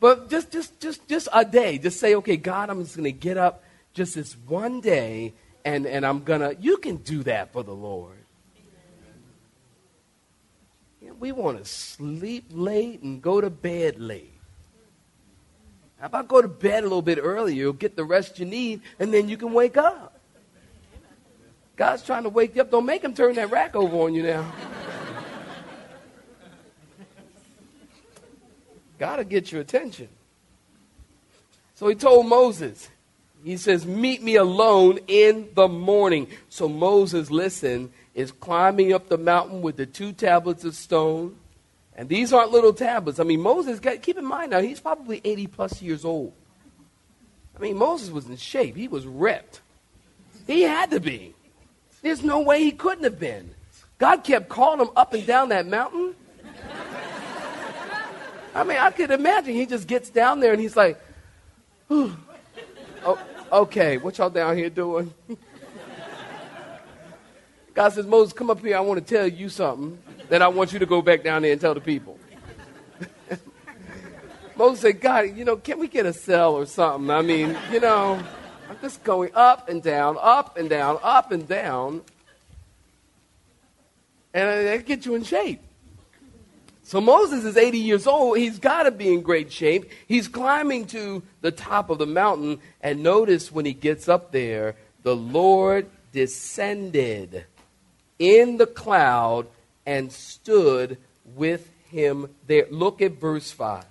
But 0.00 0.30
just 0.30 0.50
just 0.50 0.80
just 0.80 1.06
just 1.06 1.28
a 1.32 1.44
day. 1.44 1.78
Just 1.78 2.00
say, 2.00 2.14
okay, 2.16 2.36
God, 2.36 2.70
I'm 2.70 2.82
just 2.82 2.96
gonna 2.96 3.10
get 3.10 3.36
up 3.36 3.62
just 3.92 4.14
this 4.14 4.34
one 4.46 4.80
day 4.80 5.34
and, 5.64 5.86
and 5.86 6.06
I'm 6.06 6.24
gonna 6.24 6.54
you 6.58 6.78
can 6.78 6.96
do 6.96 7.22
that 7.24 7.52
for 7.52 7.62
the 7.62 7.74
Lord. 7.74 8.16
we 11.20 11.32
want 11.32 11.58
to 11.58 11.64
sleep 11.66 12.46
late 12.50 13.02
and 13.02 13.20
go 13.20 13.40
to 13.40 13.50
bed 13.50 14.00
late. 14.00 14.32
How 16.00 16.06
about 16.06 16.28
go 16.28 16.40
to 16.40 16.48
bed 16.48 16.80
a 16.80 16.86
little 16.86 17.02
bit 17.02 17.18
earlier? 17.20 17.72
Get 17.74 17.94
the 17.94 18.04
rest 18.04 18.38
you 18.38 18.46
need, 18.46 18.80
and 18.98 19.12
then 19.12 19.28
you 19.28 19.36
can 19.36 19.52
wake 19.52 19.76
up. 19.76 20.18
God's 21.76 22.02
trying 22.02 22.22
to 22.22 22.30
wake 22.30 22.56
you 22.56 22.62
up. 22.62 22.70
Don't 22.70 22.86
make 22.86 23.04
him 23.04 23.12
turn 23.12 23.34
that 23.34 23.50
rack 23.50 23.76
over 23.76 23.96
on 23.98 24.14
you 24.14 24.22
now. 24.22 24.50
Gotta 29.00 29.24
get 29.24 29.50
your 29.50 29.62
attention. 29.62 30.08
So 31.74 31.88
he 31.88 31.94
told 31.94 32.26
Moses, 32.26 32.90
he 33.42 33.56
says, 33.56 33.86
Meet 33.86 34.22
me 34.22 34.36
alone 34.36 34.98
in 35.08 35.48
the 35.54 35.68
morning. 35.68 36.28
So 36.50 36.68
Moses 36.68 37.30
listened 37.30 37.92
is 38.14 38.30
climbing 38.30 38.92
up 38.92 39.08
the 39.08 39.16
mountain 39.16 39.62
with 39.62 39.78
the 39.78 39.86
two 39.86 40.12
tablets 40.12 40.66
of 40.66 40.74
stone. 40.74 41.36
And 41.96 42.10
these 42.10 42.34
aren't 42.34 42.52
little 42.52 42.74
tablets. 42.74 43.18
I 43.18 43.24
mean, 43.24 43.40
Moses, 43.40 43.80
got, 43.80 44.02
keep 44.02 44.18
in 44.18 44.24
mind 44.24 44.50
now, 44.50 44.60
he's 44.60 44.80
probably 44.80 45.22
80 45.24 45.46
plus 45.46 45.80
years 45.80 46.04
old. 46.04 46.34
I 47.56 47.58
mean, 47.58 47.78
Moses 47.78 48.10
was 48.10 48.26
in 48.26 48.36
shape, 48.36 48.76
he 48.76 48.86
was 48.86 49.06
ripped. 49.06 49.62
He 50.46 50.62
had 50.62 50.90
to 50.90 51.00
be. 51.00 51.34
There's 52.02 52.22
no 52.22 52.40
way 52.40 52.62
he 52.62 52.72
couldn't 52.72 53.04
have 53.04 53.18
been. 53.18 53.54
God 53.96 54.24
kept 54.24 54.50
calling 54.50 54.80
him 54.80 54.92
up 54.94 55.14
and 55.14 55.26
down 55.26 55.48
that 55.48 55.66
mountain. 55.66 56.14
I 58.54 58.64
mean, 58.64 58.78
I 58.78 58.90
could 58.90 59.10
imagine 59.10 59.54
he 59.54 59.66
just 59.66 59.86
gets 59.86 60.10
down 60.10 60.40
there 60.40 60.52
and 60.52 60.60
he's 60.60 60.76
like, 60.76 61.00
oh, 61.88 62.16
okay, 63.52 63.96
what 63.98 64.18
y'all 64.18 64.30
down 64.30 64.56
here 64.56 64.70
doing? 64.70 65.12
God 67.74 67.90
says, 67.90 68.06
Moses, 68.06 68.32
come 68.32 68.50
up 68.50 68.60
here. 68.60 68.76
I 68.76 68.80
want 68.80 69.06
to 69.06 69.14
tell 69.14 69.26
you 69.26 69.48
something 69.48 69.98
that 70.28 70.42
I 70.42 70.48
want 70.48 70.72
you 70.72 70.78
to 70.80 70.86
go 70.86 71.00
back 71.00 71.22
down 71.22 71.42
there 71.42 71.52
and 71.52 71.60
tell 71.60 71.74
the 71.74 71.80
people. 71.80 72.18
Moses 74.56 74.80
said, 74.80 75.00
God, 75.00 75.36
you 75.36 75.44
know, 75.44 75.56
can 75.56 75.78
we 75.78 75.86
get 75.86 76.04
a 76.06 76.12
cell 76.12 76.54
or 76.54 76.66
something? 76.66 77.10
I 77.10 77.22
mean, 77.22 77.56
you 77.70 77.80
know, 77.80 78.20
I'm 78.68 78.76
just 78.80 79.04
going 79.04 79.30
up 79.34 79.68
and 79.68 79.82
down, 79.82 80.16
up 80.20 80.56
and 80.56 80.68
down, 80.68 80.98
up 81.02 81.30
and 81.32 81.46
down. 81.46 82.02
And 84.34 84.66
that 84.66 84.86
get 84.86 85.06
you 85.06 85.14
in 85.14 85.22
shape. 85.22 85.60
So 86.82 87.00
Moses 87.00 87.44
is 87.44 87.56
80 87.56 87.78
years 87.78 88.06
old. 88.06 88.38
He's 88.38 88.58
got 88.58 88.84
to 88.84 88.90
be 88.90 89.12
in 89.12 89.22
great 89.22 89.52
shape. 89.52 89.90
He's 90.08 90.28
climbing 90.28 90.86
to 90.86 91.22
the 91.40 91.50
top 91.50 91.90
of 91.90 91.98
the 91.98 92.06
mountain. 92.06 92.60
And 92.80 93.02
notice 93.02 93.52
when 93.52 93.64
he 93.64 93.72
gets 93.72 94.08
up 94.08 94.32
there, 94.32 94.76
the 95.02 95.14
Lord 95.14 95.88
descended 96.12 97.44
in 98.18 98.56
the 98.56 98.66
cloud 98.66 99.46
and 99.86 100.12
stood 100.12 100.98
with 101.36 101.68
him 101.90 102.28
there. 102.46 102.66
Look 102.70 103.02
at 103.02 103.20
verse 103.20 103.50
5. 103.50 103.84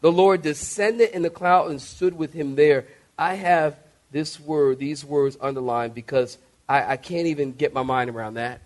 The 0.00 0.12
Lord 0.12 0.42
descended 0.42 1.10
in 1.10 1.22
the 1.22 1.30
cloud 1.30 1.70
and 1.70 1.80
stood 1.80 2.16
with 2.16 2.32
him 2.32 2.54
there. 2.54 2.86
I 3.18 3.34
have 3.34 3.76
this 4.10 4.38
word, 4.38 4.78
these 4.78 5.04
words 5.04 5.36
underlined 5.40 5.94
because 5.94 6.38
I, 6.68 6.92
I 6.92 6.96
can't 6.96 7.26
even 7.26 7.52
get 7.52 7.72
my 7.72 7.82
mind 7.82 8.10
around 8.10 8.34
that. 8.34 8.60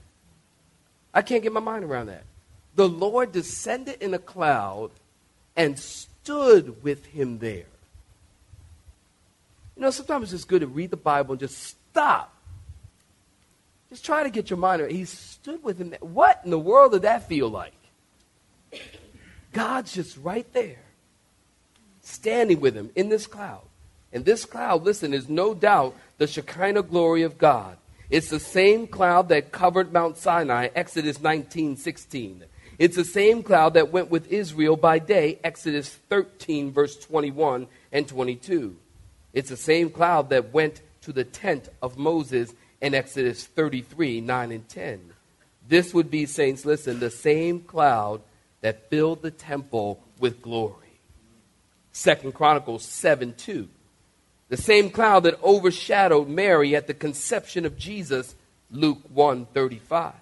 I 1.14 1.22
can't 1.22 1.42
get 1.42 1.52
my 1.52 1.60
mind 1.60 1.84
around 1.84 2.06
that. 2.06 2.24
The 2.74 2.88
Lord 2.88 3.32
descended 3.32 4.02
in 4.02 4.14
a 4.14 4.18
cloud 4.18 4.90
and 5.56 5.78
stood 5.78 6.82
with 6.82 7.06
him 7.06 7.38
there. 7.38 7.66
You 9.76 9.82
know, 9.82 9.90
sometimes 9.90 10.32
it's 10.32 10.44
good 10.44 10.60
to 10.60 10.66
read 10.66 10.90
the 10.90 10.96
Bible 10.96 11.32
and 11.32 11.40
just 11.40 11.58
stop 11.58 12.34
just 13.90 14.04
try 14.04 14.22
to 14.22 14.30
get 14.30 14.48
your 14.48 14.56
mind. 14.56 14.88
He 14.90 15.04
stood 15.04 15.62
with 15.64 15.78
him. 15.78 15.94
What 16.00 16.40
in 16.44 16.50
the 16.50 16.58
world 16.58 16.92
did 16.92 17.02
that 17.02 17.28
feel 17.28 17.48
like? 17.48 17.74
God's 19.52 19.92
just 19.92 20.16
right 20.18 20.50
there, 20.52 20.78
standing 22.00 22.60
with 22.60 22.76
him 22.76 22.90
in 22.94 23.08
this 23.08 23.26
cloud. 23.26 23.62
And 24.12 24.24
this 24.24 24.44
cloud, 24.44 24.84
listen, 24.84 25.12
is 25.12 25.28
no 25.28 25.54
doubt 25.54 25.96
the 26.18 26.28
Shekinah 26.28 26.84
glory 26.84 27.22
of 27.22 27.36
God. 27.36 27.76
It's 28.10 28.30
the 28.30 28.40
same 28.40 28.86
cloud 28.86 29.28
that 29.28 29.50
covered 29.50 29.92
Mount 29.92 30.16
Sinai, 30.16 30.68
Exodus 30.74 31.20
19 31.20 31.76
16. 31.76 32.44
It's 32.80 32.96
the 32.96 33.04
same 33.04 33.42
cloud 33.42 33.74
that 33.74 33.92
went 33.92 34.10
with 34.10 34.32
Israel 34.32 34.74
by 34.74 35.00
day, 35.00 35.38
Exodus 35.44 35.90
13, 36.08 36.72
verse 36.72 36.96
21 36.96 37.66
and 37.92 38.08
22. 38.08 38.74
It's 39.34 39.50
the 39.50 39.56
same 39.58 39.90
cloud 39.90 40.30
that 40.30 40.54
went 40.54 40.80
to 41.02 41.12
the 41.12 41.24
tent 41.24 41.68
of 41.82 41.98
Moses 41.98 42.54
in 42.80 42.94
Exodus 42.94 43.44
33 43.44 44.22
9 44.22 44.52
and 44.52 44.66
10. 44.66 45.12
This 45.68 45.92
would 45.92 46.10
be, 46.10 46.24
saints, 46.24 46.64
listen, 46.64 47.00
the 47.00 47.10
same 47.10 47.60
cloud 47.60 48.22
that 48.62 48.88
filled 48.88 49.20
the 49.20 49.30
temple 49.30 50.02
with 50.18 50.40
glory. 50.40 50.98
Second 51.92 52.32
Chronicles 52.32 52.86
7 52.86 53.34
2. 53.34 53.68
The 54.48 54.56
same 54.56 54.88
cloud 54.88 55.24
that 55.24 55.42
overshadowed 55.42 56.28
Mary 56.28 56.74
at 56.74 56.86
the 56.86 56.94
conception 56.94 57.66
of 57.66 57.76
Jesus, 57.76 58.34
Luke 58.70 59.02
1 59.10 59.44
35. 59.52 60.14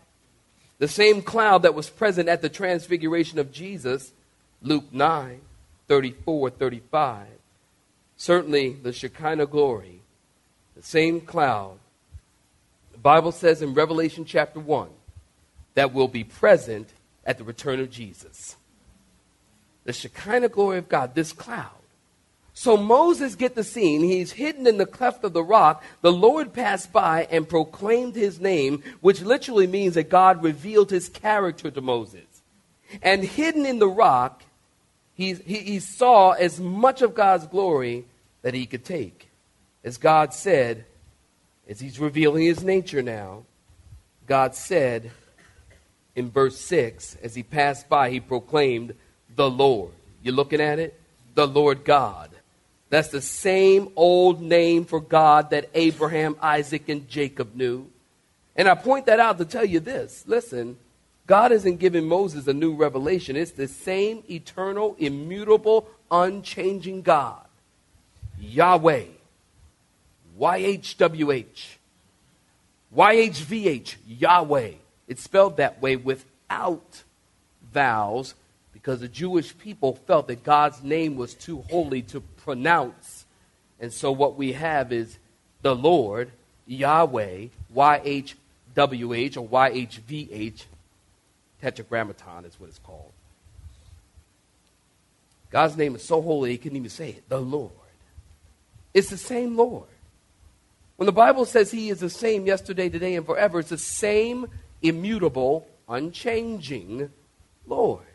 The 0.79 0.89
same 0.89 1.23
cloud 1.23 1.63
that 1.63 1.75
was 1.75 1.91
present 1.91 2.29
at 2.29 2.43
the 2.43 2.49
transfiguration 2.49 3.39
of 3.39 3.53
Jesus, 3.53 4.13
Luke 4.63 4.93
9 4.93 5.41
34 5.89 6.51
35. 6.51 7.27
Certainly 8.17 8.75
the 8.83 8.93
Shekinah 8.93 9.47
glory, 9.47 10.01
the 10.77 10.83
same 10.83 11.21
cloud 11.21 11.79
the 12.99 13.03
Bible 13.03 13.31
says 13.31 13.63
in 13.63 13.75
Revelation 13.75 14.25
chapter 14.25 14.59
1 14.59 14.89
that 15.75 15.95
will 15.95 16.09
be 16.09 16.25
present 16.25 16.89
at 17.25 17.39
the 17.39 17.45
return 17.45 17.79
of 17.79 17.93
Jesus. 17.93 18.57
The 19.85 19.93
Shekinah 19.93 20.49
glory 20.49 20.79
of 20.79 20.89
God, 20.89 21.15
this 21.15 21.33
cloud. 21.33 21.78
So 22.59 22.77
Moses 22.77 23.37
get 23.37 23.55
the 23.55 23.63
scene. 23.63 24.03
He's 24.03 24.33
hidden 24.33 24.67
in 24.67 24.79
the 24.79 24.85
cleft 24.85 25.23
of 25.23 25.33
the 25.33 25.45
rock. 25.45 25.81
The 26.01 26.13
Lord 26.13 26.53
passed 26.53 26.93
by 26.93 27.29
and 27.31 27.49
proclaimed 27.49 28.17
his 28.17 28.41
name, 28.41 28.83
which 29.01 29.23
literally 29.23 29.69
means 29.69 29.95
that 29.95 30.11
God 30.11 30.43
revealed 30.43 30.91
his 30.91 31.09
character 31.09 31.71
to 31.71 31.81
Moses. 31.81 32.27
And 33.01 33.23
hidden 33.23 33.65
in 33.65 33.79
the 33.79 33.89
rock, 33.89 34.43
he, 35.15 35.35
he, 35.35 35.59
he 35.59 35.79
saw 35.79 36.33
as 36.33 36.59
much 36.59 37.01
of 37.01 37.15
God's 37.15 37.47
glory 37.47 38.07
that 38.43 38.55
he 38.55 38.67
could 38.67 38.85
take. 38.85 39.29
As 39.85 39.97
God 39.97 40.35
said, 40.35 40.85
as 41.69 41.79
he's 41.79 42.01
revealing 42.01 42.43
his 42.43 42.65
nature 42.65 43.03
now, 43.03 43.45
God 44.27 44.57
said 44.57 45.13
in 46.17 46.29
verse 46.29 46.59
6, 46.59 47.19
as 47.23 47.37
he 47.37 47.45
passed 47.45 47.89
by, 47.89 48.11
he 48.11 48.19
proclaimed, 48.19 48.95
The 49.37 49.49
Lord. 49.49 49.93
You're 50.25 50.35
looking 50.35 50.61
at 50.61 50.81
it? 50.81 51.01
The 51.37 51.47
Lord 51.47 51.85
God. 51.85 52.31
That's 52.91 53.09
the 53.09 53.21
same 53.21 53.91
old 53.97 54.41
name 54.41 54.85
for 54.85 55.01
God 55.01 55.51
that 55.51 55.69
Abraham, 55.75 56.37
Isaac, 56.41 56.89
and 56.89 57.09
Jacob 57.09 57.55
knew. 57.55 57.87
And 58.57 58.69
I 58.69 58.75
point 58.75 59.07
that 59.07 59.21
out 59.21 59.39
to 59.39 59.45
tell 59.45 59.65
you 59.65 59.81
this. 59.81 60.25
Listen, 60.27 60.79
God 61.27 61.53
isn't 61.53 61.77
giving 61.77 62.09
Moses 62.09 62.47
a 62.47 62.55
new 62.55 62.75
revelation. 62.75 63.37
It's 63.37 63.53
the 63.53 63.69
same 63.69 64.23
eternal, 64.31 64.97
immutable, 64.99 65.89
unchanging 66.11 67.03
God. 67.03 67.45
Yahweh. 68.41 69.05
YHWH. 70.41 71.77
YHVH, 72.97 73.97
Yahweh. 74.07 74.73
It's 75.07 75.23
spelled 75.23 75.59
that 75.59 75.83
way 75.83 75.97
without 75.97 77.03
vowels 77.73 78.35
because 78.73 79.01
the 79.01 79.09
Jewish 79.09 79.57
people 79.59 79.95
felt 80.07 80.29
that 80.29 80.45
God's 80.45 80.83
name 80.83 81.17
was 81.17 81.35
too 81.35 81.65
holy 81.69 82.03
to 82.03 82.23
pronounce. 82.49 83.27
And 83.79 83.93
so 83.93 84.11
what 84.11 84.37
we 84.37 84.55
have 84.55 84.91
is 84.91 85.19
the 85.61 85.77
Lord, 85.77 86.31
Yahweh, 86.67 87.49
YHWH 87.77 89.37
or 89.37 89.47
YHVH, 89.47 90.65
tetragrammaton 91.61 92.47
is 92.47 92.59
what 92.59 92.71
it's 92.71 92.79
called. 92.79 93.13
God's 95.51 95.77
name 95.77 95.95
is 95.95 96.03
so 96.03 96.23
holy, 96.23 96.53
he 96.53 96.57
couldn't 96.57 96.79
even 96.79 96.89
say 96.89 97.11
it. 97.11 97.29
The 97.29 97.39
Lord. 97.39 97.71
It's 98.95 99.11
the 99.11 99.19
same 99.19 99.55
Lord. 99.55 99.85
When 100.97 101.05
the 101.05 101.13
Bible 101.13 101.45
says 101.45 101.71
he 101.71 101.91
is 101.91 102.01
the 102.01 102.09
same 102.09 102.47
yesterday, 102.47 102.89
today, 102.89 103.15
and 103.17 103.27
forever, 103.27 103.61
it's 103.61 103.69
the 103.69 103.77
same 103.77 104.47
immutable, 104.81 105.69
unchanging 105.87 107.11
Lord. 107.67 108.07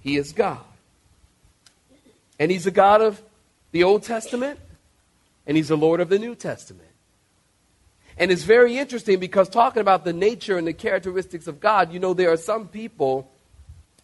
He 0.00 0.16
is 0.16 0.32
God. 0.32 0.64
And 2.42 2.50
He's 2.50 2.64
the 2.64 2.72
God 2.72 3.00
of 3.00 3.22
the 3.70 3.84
Old 3.84 4.02
Testament, 4.02 4.58
and 5.46 5.56
He's 5.56 5.68
the 5.68 5.76
Lord 5.76 6.00
of 6.00 6.08
the 6.08 6.18
New 6.18 6.34
Testament. 6.34 6.88
And 8.18 8.32
it's 8.32 8.42
very 8.42 8.78
interesting 8.78 9.20
because 9.20 9.48
talking 9.48 9.80
about 9.80 10.04
the 10.04 10.12
nature 10.12 10.58
and 10.58 10.66
the 10.66 10.72
characteristics 10.72 11.46
of 11.46 11.60
God, 11.60 11.92
you 11.92 12.00
know, 12.00 12.14
there 12.14 12.32
are 12.32 12.36
some 12.36 12.66
people 12.66 13.30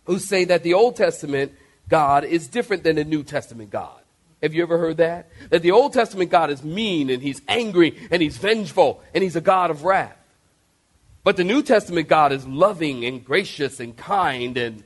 who 0.05 0.21
say 0.21 0.45
that 0.45 0.63
the 0.63 0.73
Old 0.75 0.95
Testament 0.95 1.51
God 1.89 2.23
is 2.23 2.47
different 2.47 2.85
than 2.85 2.95
the 2.95 3.05
New 3.05 3.25
Testament 3.25 3.71
God. 3.71 3.99
Have 4.41 4.55
you 4.55 4.63
ever 4.63 4.79
heard 4.79 4.99
that? 4.99 5.29
That 5.51 5.63
the 5.63 5.73
Old 5.73 5.93
Testament 5.93 6.31
God 6.31 6.51
is 6.51 6.63
mean 6.63 7.11
and 7.11 7.21
he's 7.21 7.43
angry 7.49 7.99
and 8.09 8.23
he's 8.23 8.37
vengeful 8.37 9.03
and 9.13 9.25
he's 9.25 9.35
a 9.35 9.41
God 9.41 9.73
of 9.73 9.83
wrath. 9.83 10.17
But 11.25 11.37
the 11.37 11.43
New 11.43 11.61
Testament 11.61 12.07
God 12.07 12.31
is 12.31 12.47
loving 12.47 13.05
and 13.05 13.25
gracious 13.25 13.81
and 13.81 13.97
kind 13.97 14.57
and 14.57 14.85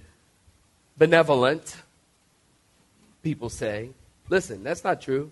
benevolent. 0.97 1.77
People 3.23 3.49
say, 3.49 3.91
listen, 4.29 4.63
that's 4.63 4.85
not 4.85 5.01
true. 5.01 5.31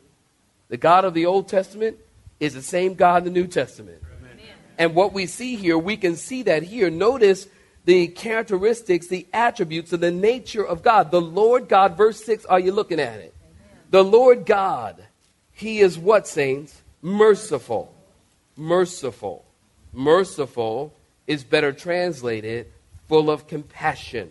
The 0.68 0.76
God 0.76 1.04
of 1.04 1.14
the 1.14 1.26
Old 1.26 1.48
Testament 1.48 1.98
is 2.38 2.54
the 2.54 2.62
same 2.62 2.94
God 2.94 3.26
in 3.26 3.32
the 3.32 3.40
New 3.40 3.46
Testament. 3.46 4.02
Amen. 4.18 4.38
And 4.78 4.94
what 4.94 5.12
we 5.12 5.26
see 5.26 5.56
here, 5.56 5.76
we 5.76 5.96
can 5.96 6.16
see 6.16 6.44
that 6.44 6.62
here. 6.62 6.90
Notice 6.90 7.48
the 7.84 8.08
characteristics, 8.08 9.08
the 9.08 9.26
attributes 9.32 9.92
of 9.92 10.00
the 10.00 10.10
nature 10.10 10.64
of 10.64 10.82
God. 10.82 11.10
The 11.10 11.20
Lord 11.20 11.68
God, 11.68 11.96
verse 11.96 12.22
6, 12.24 12.44
are 12.46 12.60
you 12.60 12.72
looking 12.72 13.00
at 13.00 13.18
it? 13.18 13.34
The 13.90 14.04
Lord 14.04 14.46
God, 14.46 15.02
He 15.52 15.80
is 15.80 15.98
what, 15.98 16.28
saints? 16.28 16.82
Merciful. 17.02 17.94
Merciful. 18.56 19.44
Merciful 19.92 20.94
is 21.26 21.42
better 21.42 21.72
translated 21.72 22.68
full 23.08 23.30
of 23.30 23.48
compassion. 23.48 24.30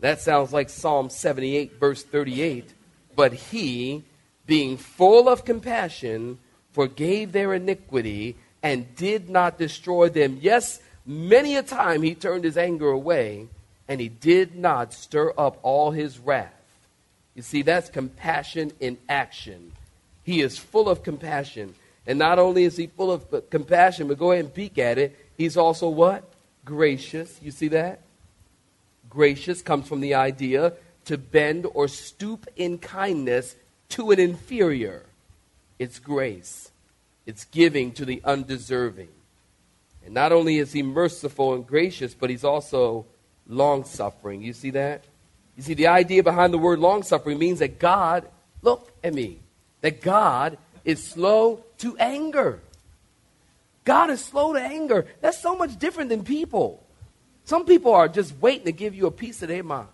That 0.00 0.20
sounds 0.20 0.52
like 0.52 0.70
Psalm 0.70 1.10
78, 1.10 1.78
verse 1.78 2.02
38. 2.04 2.72
But 3.16 3.32
He, 3.32 4.04
being 4.46 4.76
full 4.76 5.28
of 5.28 5.44
compassion, 5.44 6.38
forgave 6.72 7.32
their 7.32 7.54
iniquity 7.54 8.36
and 8.62 8.94
did 8.96 9.28
not 9.28 9.58
destroy 9.58 10.08
them. 10.08 10.38
Yes, 10.40 10.80
many 11.04 11.56
a 11.56 11.62
time 11.62 12.02
He 12.02 12.14
turned 12.14 12.44
His 12.44 12.56
anger 12.56 12.90
away 12.90 13.48
and 13.88 14.00
He 14.00 14.08
did 14.08 14.56
not 14.56 14.92
stir 14.92 15.32
up 15.36 15.58
all 15.62 15.90
His 15.90 16.18
wrath. 16.18 16.54
You 17.34 17.42
see, 17.42 17.62
that's 17.62 17.88
compassion 17.88 18.72
in 18.80 18.98
action. 19.08 19.72
He 20.24 20.40
is 20.40 20.58
full 20.58 20.88
of 20.88 21.02
compassion. 21.02 21.74
And 22.06 22.18
not 22.18 22.38
only 22.38 22.64
is 22.64 22.76
he 22.76 22.86
full 22.86 23.12
of 23.12 23.50
compassion, 23.50 24.08
but 24.08 24.18
go 24.18 24.32
ahead 24.32 24.46
and 24.46 24.54
peek 24.54 24.78
at 24.78 24.98
it. 24.98 25.16
He's 25.36 25.56
also 25.56 25.88
what? 25.88 26.24
Gracious. 26.64 27.38
You 27.42 27.50
see 27.50 27.68
that? 27.68 28.00
Gracious 29.08 29.62
comes 29.62 29.88
from 29.88 30.00
the 30.00 30.14
idea 30.14 30.74
to 31.06 31.16
bend 31.16 31.66
or 31.72 31.88
stoop 31.88 32.46
in 32.56 32.78
kindness 32.78 33.56
to 33.90 34.10
an 34.10 34.20
inferior. 34.20 35.06
It's 35.78 35.98
grace, 35.98 36.70
it's 37.26 37.44
giving 37.46 37.92
to 37.92 38.04
the 38.04 38.20
undeserving. 38.24 39.08
And 40.04 40.14
not 40.14 40.32
only 40.32 40.58
is 40.58 40.72
he 40.72 40.82
merciful 40.82 41.54
and 41.54 41.66
gracious, 41.66 42.14
but 42.14 42.30
he's 42.30 42.44
also 42.44 43.06
long 43.46 43.84
suffering. 43.84 44.42
You 44.42 44.52
see 44.52 44.70
that? 44.70 45.04
You 45.56 45.62
see, 45.62 45.74
the 45.74 45.88
idea 45.88 46.22
behind 46.22 46.52
the 46.52 46.58
word 46.58 46.78
long 46.78 47.02
suffering 47.02 47.38
means 47.38 47.58
that 47.58 47.78
God, 47.78 48.28
look 48.62 48.92
at 49.02 49.12
me, 49.12 49.38
that 49.80 50.00
God 50.00 50.56
is 50.84 51.02
slow 51.02 51.64
to 51.78 51.96
anger. 51.98 52.60
God 53.84 54.10
is 54.10 54.24
slow 54.24 54.52
to 54.52 54.60
anger. 54.60 55.06
That's 55.20 55.40
so 55.40 55.56
much 55.56 55.78
different 55.78 56.10
than 56.10 56.24
people. 56.24 56.82
Some 57.48 57.64
people 57.64 57.94
are 57.94 58.08
just 58.08 58.38
waiting 58.42 58.66
to 58.66 58.72
give 58.72 58.94
you 58.94 59.06
a 59.06 59.10
piece 59.10 59.40
of 59.40 59.48
their 59.48 59.62
mind. 59.62 59.88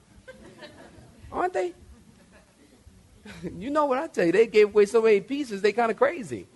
Aren't 1.30 1.52
they? 1.52 1.72
you 3.56 3.70
know 3.70 3.84
what 3.84 3.96
I 3.96 4.08
tell 4.08 4.26
you, 4.26 4.32
they 4.32 4.48
gave 4.48 4.70
away 4.70 4.86
so 4.86 5.00
many 5.00 5.20
pieces, 5.20 5.62
they 5.62 5.70
kind 5.70 5.92
of 5.92 5.96
crazy. 5.96 6.48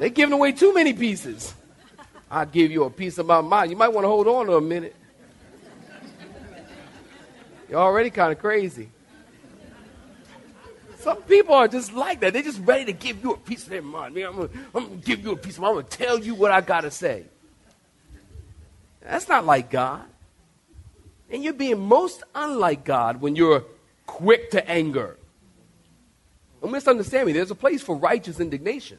They're 0.00 0.08
giving 0.08 0.32
away 0.32 0.50
too 0.50 0.74
many 0.74 0.92
pieces. 0.92 1.54
I'll 2.28 2.46
give 2.46 2.72
you 2.72 2.82
a 2.82 2.90
piece 2.90 3.16
of 3.18 3.26
my 3.26 3.42
mind. 3.42 3.70
You 3.70 3.76
might 3.76 3.92
want 3.92 4.02
to 4.02 4.08
hold 4.08 4.26
on 4.26 4.46
to 4.46 4.56
a 4.56 4.60
minute. 4.60 4.96
You're 7.70 7.78
already 7.78 8.10
kind 8.10 8.32
of 8.32 8.40
crazy. 8.40 8.90
Some 10.98 11.22
people 11.22 11.54
are 11.54 11.68
just 11.68 11.92
like 11.92 12.18
that. 12.22 12.32
They're 12.32 12.42
just 12.42 12.60
ready 12.64 12.86
to 12.86 12.92
give 12.92 13.22
you 13.22 13.34
a 13.34 13.38
piece 13.38 13.62
of 13.62 13.70
their 13.70 13.82
mind. 13.82 14.18
I'm 14.18 14.34
going 14.34 14.50
to 14.72 14.96
give 14.96 15.22
you 15.22 15.30
a 15.30 15.36
piece 15.36 15.58
of 15.58 15.60
mind. 15.60 15.70
I'm 15.70 15.74
going 15.76 15.86
to 15.86 15.96
tell 15.96 16.18
you 16.18 16.34
what 16.34 16.50
I 16.50 16.60
got 16.60 16.80
to 16.80 16.90
say. 16.90 17.26
That's 19.04 19.28
not 19.28 19.44
like 19.44 19.70
God. 19.70 20.04
And 21.30 21.42
you're 21.42 21.52
being 21.52 21.80
most 21.80 22.22
unlike 22.34 22.84
God 22.84 23.20
when 23.20 23.36
you're 23.36 23.64
quick 24.06 24.50
to 24.50 24.68
anger. 24.68 25.16
Don't 26.60 26.70
misunderstand 26.70 27.26
me. 27.26 27.32
There's 27.32 27.50
a 27.50 27.56
place 27.56 27.82
for 27.82 27.96
righteous 27.96 28.38
indignation, 28.38 28.98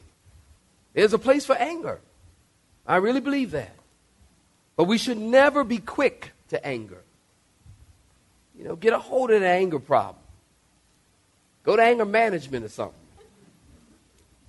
there's 0.92 1.12
a 1.12 1.18
place 1.18 1.46
for 1.46 1.56
anger. 1.56 2.00
I 2.86 2.96
really 2.96 3.20
believe 3.20 3.52
that. 3.52 3.74
But 4.76 4.84
we 4.84 4.98
should 4.98 5.16
never 5.16 5.64
be 5.64 5.78
quick 5.78 6.32
to 6.48 6.66
anger. 6.66 7.02
You 8.58 8.64
know, 8.64 8.76
get 8.76 8.92
a 8.92 8.98
hold 8.98 9.30
of 9.30 9.40
the 9.40 9.48
anger 9.48 9.78
problem. 9.78 10.22
Go 11.62 11.76
to 11.76 11.82
anger 11.82 12.04
management 12.04 12.64
or 12.64 12.68
something. 12.68 13.00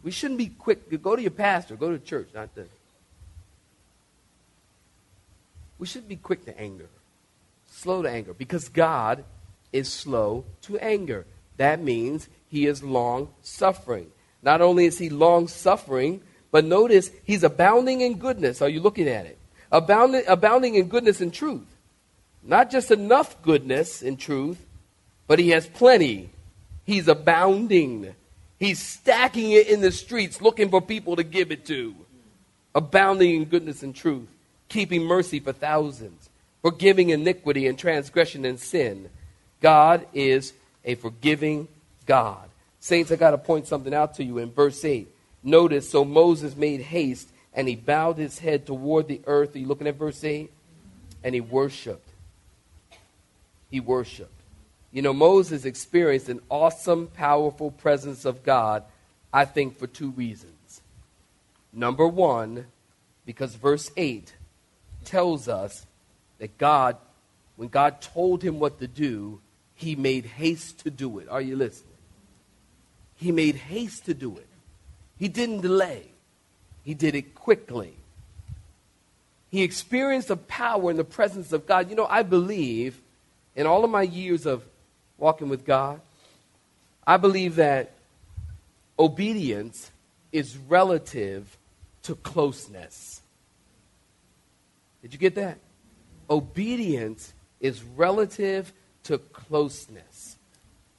We 0.04 0.12
shouldn't 0.12 0.38
be 0.38 0.48
quick. 0.48 1.02
Go 1.02 1.16
to 1.16 1.22
your 1.22 1.32
pastor. 1.32 1.76
Go 1.76 1.92
to 1.92 2.00
church, 2.00 2.28
not 2.34 2.54
the. 2.56 2.68
We 5.78 5.88
shouldn't 5.88 6.10
be 6.10 6.16
quick 6.16 6.46
to 6.46 6.60
anger, 6.60 6.90
slow 7.68 8.02
to 8.02 8.10
anger, 8.10 8.34
because 8.34 8.70
God 8.70 9.24
is 9.74 9.92
slow 9.92 10.46
to 10.62 10.78
anger. 10.78 11.26
That 11.58 11.82
means 11.82 12.30
He 12.50 12.66
is 12.66 12.84
long 12.84 13.30
suffering. 13.42 14.12
Not 14.42 14.62
only 14.62 14.86
is 14.86 14.98
He 14.98 15.10
long 15.10 15.48
suffering, 15.48 16.22
but 16.52 16.66
notice 16.66 17.12
He's 17.24 17.44
abounding 17.44 18.02
in 18.02 18.18
goodness. 18.18 18.62
Are 18.62 18.70
you 18.70 18.80
looking 18.80 19.08
at 19.08 19.26
it? 19.26 19.38
Abounding, 19.72 20.24
abounding 20.28 20.76
in 20.76 20.88
goodness 20.88 21.20
and 21.22 21.34
truth. 21.34 21.68
Not 22.44 22.70
just 22.70 22.92
enough 22.92 23.42
goodness 23.42 24.02
and 24.02 24.20
truth, 24.20 24.64
but 25.28 25.40
he 25.40 25.50
has 25.50 25.68
plenty. 25.68 26.30
He's 26.86 27.08
abounding. 27.08 28.14
He's 28.60 28.80
stacking 28.80 29.52
it 29.52 29.68
in 29.68 29.82
the 29.82 29.92
streets, 29.92 30.42
looking 30.42 30.70
for 30.70 30.82
people 30.82 31.16
to 31.16 31.24
give 31.24 31.52
it 31.52 31.66
to. 31.66 31.96
Abounding 32.76 33.36
in 33.36 33.46
goodness 33.46 33.82
and 33.82 33.96
truth, 33.96 34.28
keeping 34.70 35.04
mercy 35.04 35.40
for 35.40 35.54
thousands, 35.54 36.30
forgiving 36.62 37.10
iniquity 37.10 37.68
and 37.68 37.78
transgression 37.78 38.46
and 38.46 38.60
sin. 38.60 39.10
God 39.62 40.06
is 40.14 40.54
a 40.84 40.96
forgiving 40.96 41.68
God. 42.06 42.50
Saints, 42.80 43.12
I 43.12 43.16
got 43.16 43.32
to 43.32 43.38
point 43.38 43.68
something 43.68 43.94
out 43.94 44.16
to 44.16 44.24
you 44.24 44.38
in 44.38 44.52
verse 44.52 44.84
8. 44.84 45.08
Notice, 45.44 45.90
so 45.90 46.06
Moses 46.06 46.56
made 46.56 46.82
haste 46.82 47.30
and 47.54 47.68
he 47.68 47.76
bowed 47.76 48.18
his 48.18 48.40
head 48.40 48.66
toward 48.66 49.08
the 49.08 49.22
earth. 49.26 49.56
Are 49.56 49.60
you 49.60 49.68
looking 49.68 49.88
at 49.88 49.96
verse 49.96 50.24
8? 50.24 50.52
And 51.24 51.34
he 51.34 51.42
worshiped 51.42 52.10
he 53.76 53.82
worshiped. 53.82 54.32
You 54.94 55.02
know, 55.02 55.14
Moses 55.14 55.66
experienced 55.66 56.30
an 56.30 56.40
awesome, 56.50 57.08
powerful 57.08 57.72
presence 57.72 58.24
of 58.24 58.42
God, 58.42 58.84
I 59.34 59.44
think, 59.44 59.78
for 59.78 59.86
two 59.86 60.12
reasons. 60.12 60.82
Number 61.74 62.08
one, 62.08 62.68
because 63.26 63.56
verse 63.56 63.92
8 63.98 64.34
tells 65.06 65.48
us 65.48 65.86
that 66.40 66.58
God, 66.58 66.98
when 67.56 67.70
God 67.70 68.02
told 68.02 68.44
him 68.44 68.60
what 68.60 68.80
to 68.80 68.88
do, 68.88 69.40
he 69.76 69.96
made 69.96 70.26
haste 70.26 70.80
to 70.80 70.92
do 70.92 71.20
it. 71.20 71.30
Are 71.30 71.42
you 71.42 71.56
listening? 71.56 71.92
He 73.18 73.32
made 73.32 73.56
haste 73.56 74.06
to 74.06 74.14
do 74.14 74.36
it. 74.38 74.48
He 75.18 75.28
didn't 75.28 75.62
delay, 75.62 76.04
he 76.84 76.94
did 76.94 77.16
it 77.16 77.36
quickly. 77.36 77.94
He 79.52 79.64
experienced 79.64 80.28
the 80.28 80.38
power 80.38 80.90
and 80.90 81.00
the 81.00 81.06
presence 81.06 81.54
of 81.54 81.66
God. 81.66 81.90
You 81.90 81.96
know, 81.96 82.08
I 82.08 82.24
believe 82.24 83.00
in 83.56 83.66
all 83.66 83.86
of 83.86 83.90
my 83.90 84.02
years 84.02 84.46
of 84.46 84.66
walking 85.18 85.48
with 85.48 85.66
God, 85.66 86.02
I 87.08 87.18
believe 87.18 87.56
that 87.56 87.92
obedience 89.00 89.92
is 90.32 90.58
relative 90.58 91.58
to 92.04 92.16
closeness. 92.16 93.15
Did 95.06 95.14
you 95.14 95.20
get 95.20 95.36
that? 95.36 95.60
Obedience 96.30 97.34
is 97.60 97.84
relative 97.84 98.74
to 99.04 99.20
closeness. 99.20 100.38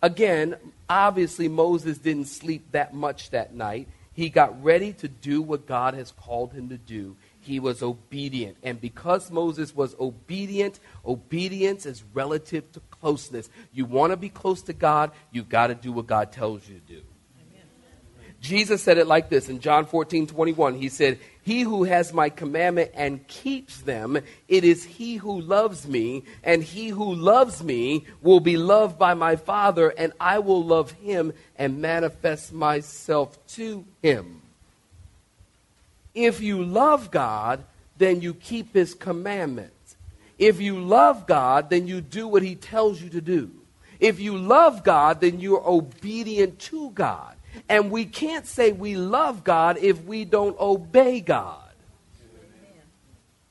Again, 0.00 0.54
obviously, 0.88 1.48
Moses 1.48 1.98
didn't 1.98 2.26
sleep 2.26 2.70
that 2.70 2.94
much 2.94 3.30
that 3.30 3.52
night. 3.52 3.88
He 4.12 4.28
got 4.28 4.62
ready 4.62 4.92
to 4.94 5.08
do 5.08 5.42
what 5.42 5.66
God 5.66 5.94
has 5.94 6.12
called 6.12 6.52
him 6.52 6.68
to 6.68 6.78
do 6.78 7.16
he 7.46 7.60
was 7.60 7.82
obedient. 7.82 8.56
And 8.62 8.80
because 8.80 9.30
Moses 9.30 9.74
was 9.74 9.94
obedient, 10.00 10.80
obedience 11.04 11.86
is 11.86 12.02
relative 12.12 12.70
to 12.72 12.80
closeness. 12.90 13.48
You 13.72 13.84
want 13.84 14.10
to 14.10 14.16
be 14.16 14.28
close 14.28 14.62
to 14.62 14.72
God, 14.72 15.12
you've 15.30 15.48
got 15.48 15.68
to 15.68 15.74
do 15.74 15.92
what 15.92 16.06
God 16.06 16.32
tells 16.32 16.68
you 16.68 16.74
to 16.74 16.94
do. 16.94 17.02
Jesus 18.40 18.82
said 18.82 18.98
it 18.98 19.06
like 19.06 19.28
this 19.30 19.48
in 19.48 19.60
John 19.60 19.86
14, 19.86 20.26
21. 20.26 20.74
He 20.74 20.88
said, 20.88 21.18
He 21.46 21.60
who 21.60 21.84
has 21.84 22.12
my 22.12 22.28
commandment 22.28 22.90
and 22.92 23.24
keeps 23.28 23.80
them, 23.82 24.18
it 24.48 24.64
is 24.64 24.82
he 24.82 25.14
who 25.14 25.40
loves 25.40 25.86
me, 25.86 26.24
and 26.42 26.60
he 26.60 26.88
who 26.88 27.14
loves 27.14 27.62
me 27.62 28.04
will 28.20 28.40
be 28.40 28.56
loved 28.56 28.98
by 28.98 29.14
my 29.14 29.36
Father, 29.36 29.90
and 29.90 30.12
I 30.18 30.40
will 30.40 30.64
love 30.64 30.90
him 30.90 31.32
and 31.54 31.80
manifest 31.80 32.52
myself 32.52 33.38
to 33.54 33.84
him. 34.02 34.42
If 36.16 36.40
you 36.40 36.64
love 36.64 37.12
God, 37.12 37.62
then 37.96 38.20
you 38.20 38.34
keep 38.34 38.74
his 38.74 38.92
commandments. 38.92 39.94
If 40.40 40.60
you 40.60 40.80
love 40.80 41.28
God, 41.28 41.70
then 41.70 41.86
you 41.86 42.00
do 42.00 42.26
what 42.26 42.42
he 42.42 42.56
tells 42.56 43.00
you 43.00 43.08
to 43.10 43.20
do. 43.20 43.52
If 44.00 44.18
you 44.18 44.36
love 44.36 44.82
God, 44.82 45.20
then 45.20 45.38
you're 45.38 45.62
obedient 45.64 46.58
to 46.58 46.90
God. 46.90 47.35
And 47.68 47.90
we 47.90 48.04
can't 48.04 48.46
say 48.46 48.72
we 48.72 48.96
love 48.96 49.44
God 49.44 49.78
if 49.78 50.04
we 50.04 50.24
don't 50.24 50.58
obey 50.58 51.20
God. 51.20 51.62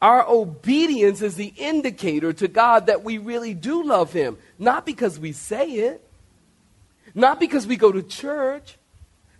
Our 0.01 0.27
obedience 0.27 1.21
is 1.21 1.35
the 1.35 1.53
indicator 1.57 2.33
to 2.33 2.47
God 2.47 2.87
that 2.87 3.03
we 3.03 3.17
really 3.17 3.53
do 3.53 3.83
love 3.83 4.13
Him. 4.13 4.37
Not 4.59 4.85
because 4.85 5.17
we 5.17 5.31
say 5.31 5.67
it, 5.71 6.07
not 7.13 7.39
because 7.39 7.65
we 7.65 7.77
go 7.77 7.91
to 7.91 8.03
church, 8.03 8.77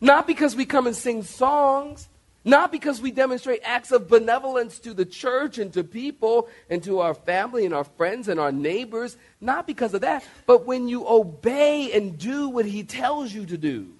not 0.02 0.26
because 0.26 0.56
we 0.56 0.66
come 0.66 0.88
and 0.88 0.96
sing 0.96 1.24
songs, 1.24 2.08
not 2.44 2.72
because 2.72 3.02
we 3.02 3.12
demonstrate 3.12 3.62
acts 3.64 3.92
of 3.92 4.08
benevolence 4.08 4.80
to 4.80 4.94
the 4.94 5.06
church 5.06 5.58
and 5.58 5.74
to 5.74 5.84
people 5.84 6.48
and 6.70 6.82
to 6.84 7.00
our 7.00 7.14
family 7.14 7.66
and 7.66 7.74
our 7.74 7.84
friends 7.84 8.28
and 8.28 8.40
our 8.40 8.52
neighbors. 8.52 9.18
Not 9.42 9.68
because 9.68 9.94
of 9.94 10.02
that, 10.02 10.24
but 10.46 10.66
when 10.66 10.88
you 10.88 11.08
obey 11.08 11.92
and 11.92 12.18
do 12.18 12.50
what 12.50 12.66
He 12.66 12.84
tells 12.84 13.34
you 13.34 13.46
to 13.48 13.58
do 13.58 13.95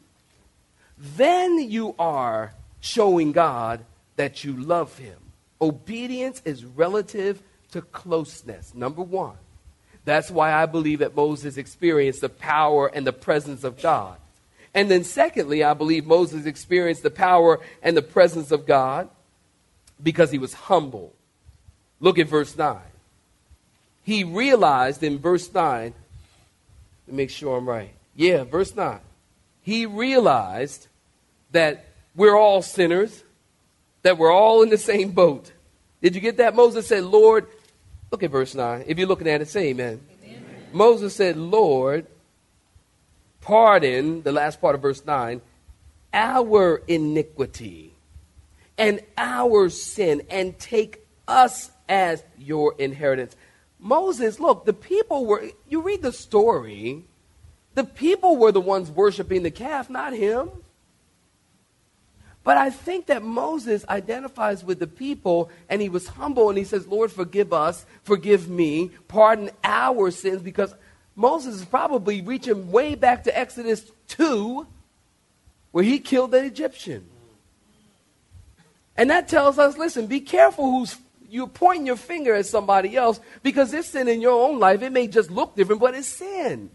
then 0.98 1.60
you 1.60 1.96
are 2.00 2.54
showing 2.80 3.32
God 3.32 3.84
that 4.16 4.44
you 4.44 4.54
love 4.56 4.98
Him. 4.98 5.18
Obedience 5.62 6.42
is 6.46 6.64
relative 6.64 7.42
to 7.72 7.82
closeness, 7.82 8.74
number 8.74 9.02
one. 9.02 9.38
That's 10.06 10.30
why 10.30 10.54
I 10.54 10.68
believe 10.68 11.00
that 11.00 11.16
Moses 11.16 11.58
experienced 11.58 12.22
the 12.22 12.30
power 12.30 12.88
and 12.88 13.06
the 13.08 13.14
presence 13.14 13.64
of 13.64 13.82
God. 13.82 14.18
And 14.74 14.92
then, 14.92 15.04
secondly, 15.04 15.64
I 15.64 15.74
believe 15.74 16.06
Moses 16.06 16.46
experienced 16.46 17.02
the 17.02 17.10
power 17.10 17.60
and 17.82 17.98
the 17.98 18.02
presence 18.02 18.52
of 18.52 18.68
God 18.68 19.10
because 20.02 20.32
he 20.32 20.38
was 20.38 20.54
humble. 20.54 21.14
Look 22.00 22.20
at 22.20 22.28
verse 22.28 22.56
9. 22.56 22.78
He 24.04 24.24
realized 24.24 25.02
in 25.02 25.18
verse 25.18 25.52
9, 25.52 25.94
let 27.08 27.14
me 27.14 27.24
make 27.24 27.30
sure 27.30 27.58
I'm 27.58 27.68
right. 27.68 27.94
Yeah, 28.16 28.44
verse 28.44 28.76
9 28.76 29.00
he 29.66 29.88
realized 29.88 30.88
that 31.50 31.88
we're 32.16 32.38
all 32.38 32.62
sinners, 32.62 33.24
that 34.04 34.20
we're 34.20 34.32
all 34.32 34.62
in 34.62 34.70
the 34.70 34.78
same 34.78 35.10
boat. 35.10 35.52
Did 36.04 36.14
you 36.14 36.22
get 36.22 36.38
that? 36.38 36.56
Moses 36.56 36.86
said, 36.86 37.04
Lord, 37.04 37.48
look 38.12 38.22
at 38.22 38.30
verse 38.30 38.54
9. 38.54 38.84
If 38.86 39.00
you're 39.00 39.08
looking 39.08 39.28
at 39.28 39.42
it, 39.42 39.48
say 39.48 39.70
amen. 39.70 40.02
amen. 40.24 40.46
Moses 40.72 41.16
said, 41.16 41.36
Lord, 41.36 42.06
pardon, 43.42 44.22
the 44.22 44.32
last 44.32 44.62
part 44.62 44.76
of 44.76 44.84
verse 44.84 45.04
9, 45.04 45.42
our 46.14 46.84
iniquity 46.88 47.92
and 48.78 49.02
our 49.18 49.70
sin 49.70 50.22
and 50.30 50.60
take 50.60 51.08
us 51.28 51.72
as 51.90 52.24
your 52.38 52.76
inheritance. 52.78 53.36
Moses, 53.80 54.40
look, 54.40 54.66
the 54.66 54.74
people 54.74 55.26
were, 55.26 55.50
you 55.68 55.82
read 55.82 56.04
the 56.04 56.12
story, 56.12 57.04
the 57.76 57.84
people 57.84 58.38
were 58.38 58.52
the 58.52 58.62
ones 58.62 58.90
worshiping 58.90 59.44
the 59.44 59.52
calf, 59.52 59.90
not 59.90 60.14
him. 60.14 60.50
But 62.44 62.58
I 62.58 62.70
think 62.70 63.08
that 63.08 63.24
Moses 63.24 63.84
identifies 63.90 64.64
with 64.64 64.80
the 64.80 64.88
people 64.88 65.50
and 65.68 65.82
he 65.82 65.90
was 65.90 66.08
humble 66.08 66.50
and 66.50 66.58
he 66.58 66.64
says, 66.64 66.88
Lord, 66.88 67.12
forgive 67.12 67.52
us, 67.52 67.86
forgive 68.04 68.48
me, 68.48 68.92
pardon 69.08 69.50
our 69.64 70.12
sins, 70.12 70.42
because 70.42 70.74
Moses 71.16 71.56
is 71.56 71.66
probably 71.66 72.22
reaching 72.22 72.72
way 72.72 72.96
back 72.96 73.24
to 73.24 73.38
Exodus 73.38 73.92
2, 74.10 74.68
where 75.72 75.84
he 75.84 76.00
killed 76.00 76.32
the 76.32 76.46
Egyptian. 76.46 77.06
And 78.96 79.10
that 79.10 79.28
tells 79.28 79.60
us 79.60 79.78
listen, 79.78 80.08
be 80.08 80.22
careful 80.22 80.66
who's 80.66 80.98
you're 81.28 81.48
pointing 81.48 81.88
your 81.88 81.98
finger 81.98 82.36
at 82.36 82.46
somebody 82.46 82.96
else 82.96 83.20
because 83.42 83.72
this 83.72 83.88
sin 83.88 84.08
in 84.08 84.22
your 84.22 84.48
own 84.48 84.60
life, 84.60 84.84
it 84.84 84.92
may 84.92 85.08
just 85.08 85.32
look 85.32 85.56
different, 85.56 85.82
but 85.82 85.96
it's 85.96 86.08
sin. 86.08 86.70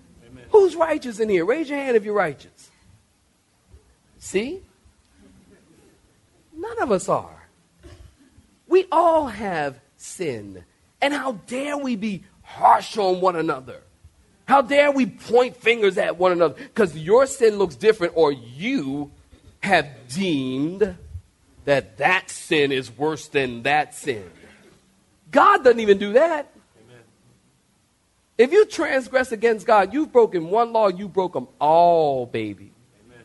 Who's 0.51 0.77
righteous 0.77 1.21
in 1.21 1.29
here? 1.29 1.45
Raise 1.45 1.69
your 1.69 1.79
hand 1.79 1.97
if 1.97 2.05
you're 2.05 2.15
righteous. 2.15 2.71
See? 4.19 4.61
None 6.55 6.83
of 6.83 6.93
us 6.93 7.09
are. 7.09 7.49
We 8.69 8.87
all 8.93 9.27
have 9.27 9.81
sin. 9.97 10.65
And 11.01 11.15
how 11.15 11.33
dare 11.47 11.79
we 11.79 11.97
be 11.97 12.25
harsh 12.43 12.97
on 12.99 13.21
one 13.21 13.37
another? 13.37 13.83
How 14.47 14.63
dare 14.63 14.91
we 14.91 15.07
point 15.07 15.57
fingers 15.57 15.97
at 15.97 16.19
one 16.19 16.33
another 16.33 16.55
because 16.55 16.97
your 16.97 17.27
sin 17.27 17.57
looks 17.57 17.77
different 17.77 18.15
or 18.17 18.33
you 18.33 19.11
have 19.61 19.89
deemed 20.09 20.97
that 21.65 21.99
that 21.99 22.31
sin 22.31 22.73
is 22.73 22.91
worse 22.97 23.29
than 23.29 23.63
that 23.63 23.95
sin. 23.95 24.29
God 25.31 25.63
doesn't 25.63 25.81
even 25.81 25.99
do 25.99 26.15
that. 26.15 26.53
If 28.41 28.53
you 28.53 28.65
transgress 28.65 29.33
against 29.33 29.67
God, 29.67 29.93
you've 29.93 30.13
broken 30.13 30.49
one 30.49 30.73
law, 30.73 30.89
you 30.89 31.09
broke 31.09 31.35
them 31.35 31.47
all, 31.59 32.25
baby. 32.25 32.73
Amen. 33.05 33.25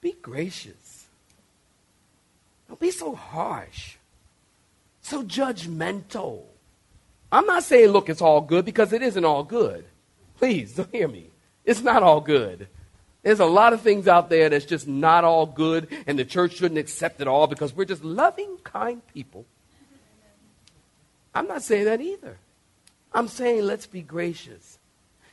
Be 0.00 0.16
gracious. 0.20 1.06
Don't 2.66 2.80
be 2.80 2.90
so 2.90 3.14
harsh, 3.14 3.98
so 5.00 5.22
judgmental. 5.22 6.42
I'm 7.30 7.46
not 7.46 7.62
saying, 7.62 7.90
look, 7.90 8.08
it's 8.08 8.20
all 8.20 8.40
good 8.40 8.64
because 8.64 8.92
it 8.92 9.00
isn't 9.02 9.24
all 9.24 9.44
good. 9.44 9.84
Please, 10.38 10.74
don't 10.74 10.90
hear 10.90 11.06
me. 11.06 11.30
It's 11.64 11.82
not 11.82 12.02
all 12.02 12.20
good. 12.20 12.66
There's 13.22 13.38
a 13.38 13.46
lot 13.46 13.74
of 13.74 13.80
things 13.80 14.08
out 14.08 14.28
there 14.28 14.48
that's 14.48 14.64
just 14.64 14.88
not 14.88 15.22
all 15.22 15.46
good, 15.46 15.86
and 16.08 16.18
the 16.18 16.24
church 16.24 16.56
shouldn't 16.56 16.80
accept 16.80 17.20
it 17.20 17.28
all 17.28 17.46
because 17.46 17.76
we're 17.76 17.84
just 17.84 18.02
loving, 18.02 18.56
kind 18.64 19.02
people 19.14 19.46
I'm 21.34 21.46
not 21.46 21.62
saying 21.62 21.84
that 21.84 22.00
either. 22.00 22.36
I'm 23.12 23.28
saying 23.28 23.64
let's 23.64 23.86
be 23.86 24.02
gracious 24.02 24.78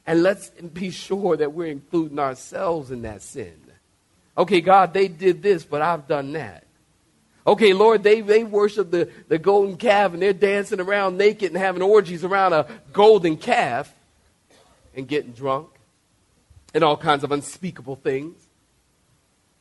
and 0.06 0.24
let's 0.24 0.50
be 0.50 0.90
sure 0.92 1.38
that 1.38 1.54
we're 1.54 1.68
including 1.68 2.20
ourselves 2.20 2.92
in 2.92 3.02
that 3.04 3.22
sin. 3.22 3.54
Okay, 4.38 4.62
God, 4.62 4.94
they 4.94 5.08
did 5.08 5.42
this, 5.42 5.66
but 5.66 5.82
I've 5.82 6.08
done 6.08 6.34
that. 6.34 6.64
Okay, 7.46 7.74
Lord, 7.74 8.04
they, 8.04 8.22
they 8.22 8.44
worship 8.44 8.92
the, 8.92 9.10
the 9.28 9.38
golden 9.38 9.78
calf 9.78 10.14
and 10.14 10.22
they're 10.22 10.34
dancing 10.34 10.80
around 10.80 11.18
naked 11.18 11.52
and 11.52 11.58
having 11.58 11.82
orgies 11.82 12.24
around 12.24 12.54
a 12.54 12.68
golden 12.94 13.38
calf 13.38 13.94
and 14.96 15.08
getting 15.08 15.32
drunk 15.32 15.70
and 16.74 16.84
all 16.84 16.98
kinds 16.98 17.24
of 17.24 17.32
unspeakable 17.32 17.96
things. 17.96 18.38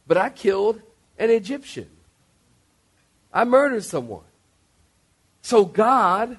But 0.07 0.17
I 0.17 0.31
killed 0.31 0.81
an 1.19 1.31
Egyptian. 1.31 1.89
I 3.33 3.45
murdered 3.45 3.85
someone. 3.85 4.26
So 5.47 5.65
God 5.65 6.39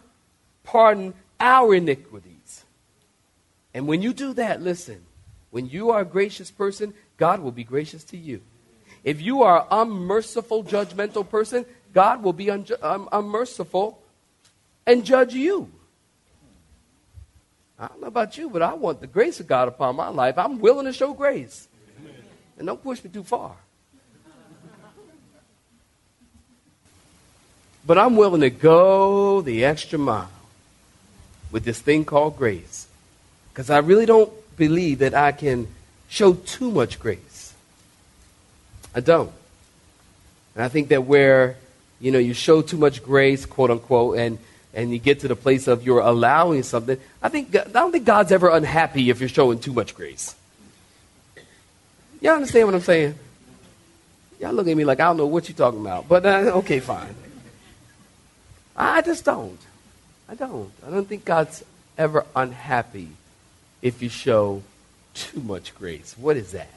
pardoned 0.66 1.14
our 1.40 1.74
iniquities. 1.74 2.66
And 3.74 3.88
when 3.88 4.02
you 4.02 4.12
do 4.12 4.34
that, 4.34 4.62
listen, 4.62 5.06
when 5.50 5.70
you 5.70 5.92
are 5.92 6.02
a 6.02 6.06
gracious 6.06 6.52
person, 6.52 6.94
God 7.16 7.40
will 7.40 7.54
be 7.54 7.64
gracious 7.64 8.04
to 8.04 8.18
you. 8.18 8.42
If 9.06 9.22
you 9.22 9.44
are 9.44 9.62
an 9.62 9.68
unmerciful, 9.72 10.66
judgmental 10.66 11.30
person, 11.30 11.66
God 11.94 12.22
will 12.22 12.34
be 12.34 12.52
un- 12.52 12.68
um, 12.82 13.08
unmerciful 13.14 13.98
and 14.86 15.06
judge 15.06 15.34
you. 15.34 15.72
I 17.80 17.88
don't 17.88 18.02
know 18.02 18.08
about 18.08 18.38
you, 18.38 18.50
but 18.50 18.62
I 18.62 18.74
want 18.74 19.00
the 19.00 19.08
grace 19.08 19.40
of 19.40 19.48
God 19.48 19.70
upon 19.70 19.96
my 19.96 20.10
life. 20.10 20.38
I'm 20.38 20.60
willing 20.60 20.86
to 20.86 20.92
show 20.92 21.14
grace. 21.14 21.70
And 22.58 22.68
don't 22.68 22.84
push 22.84 23.02
me 23.02 23.10
too 23.10 23.24
far. 23.24 23.56
But 27.88 27.98
I'm 27.98 28.18
willing 28.18 28.42
to 28.42 28.50
go 28.50 29.40
the 29.40 29.64
extra 29.64 29.98
mile 29.98 30.30
with 31.52 31.64
this 31.64 31.80
thing 31.80 32.04
called 32.04 32.36
grace. 32.36 32.86
Because 33.54 33.70
I 33.70 33.78
really 33.78 34.06
don't 34.06 34.32
believe 34.58 35.00
that 35.00 35.14
I 35.14 35.32
can 35.32 35.70
show 36.10 36.34
too 36.34 36.70
much 36.70 37.00
grace. 37.00 37.54
I 38.94 39.00
don't. 39.00 39.32
And 40.54 40.66
I 40.66 40.68
think 40.68 40.90
that 40.90 41.06
where, 41.06 41.56
you 42.02 42.12
know, 42.12 42.20
you 42.20 42.34
show 42.34 42.62
too 42.62 42.78
much 42.78 43.02
grace, 43.02 43.46
quote 43.46 43.72
unquote, 43.72 44.18
and, 44.18 44.38
and 44.74 44.92
you 44.92 45.00
get 45.00 45.22
to 45.22 45.30
the 45.30 45.36
place 45.36 45.68
of 45.68 45.86
you're 45.86 46.02
allowing 46.02 46.64
something, 46.64 47.00
I 47.24 47.30
think 47.30 47.56
I 47.56 47.64
don't 47.64 47.94
think 47.94 48.06
God's 48.06 48.34
ever 48.34 48.50
unhappy 48.50 49.10
if 49.10 49.22
you're 49.22 49.30
showing 49.30 49.60
too 49.60 49.74
much 49.74 49.96
grace. 49.96 50.36
Y'all 52.20 52.34
understand 52.34 52.68
what 52.68 52.76
I'm 52.76 52.82
saying? 52.82 53.16
Y'all 54.42 54.52
look 54.52 54.68
at 54.68 54.76
me 54.76 54.84
like 54.84 55.00
I 55.00 55.06
don't 55.06 55.18
know 55.18 55.28
what 55.28 55.48
you're 55.48 55.56
talking 55.56 55.80
about. 55.80 56.10
But 56.10 56.26
uh, 56.26 56.52
okay, 56.58 56.80
fine. 56.80 57.16
I 58.78 59.02
just 59.02 59.26
don't. 59.26 59.60
I 60.30 60.36
don't. 60.36 60.72
I 60.86 60.92
don't 60.92 61.08
think 61.08 61.26
God's 61.26 61.64
ever 61.98 62.26
unhappy 62.36 63.10
if 63.82 64.02
you 64.02 64.10
show 64.10 64.62
too 65.14 65.40
much 65.40 65.74
grace. 65.76 66.16
What 66.18 66.38
is 66.38 66.52
that? 66.52 66.70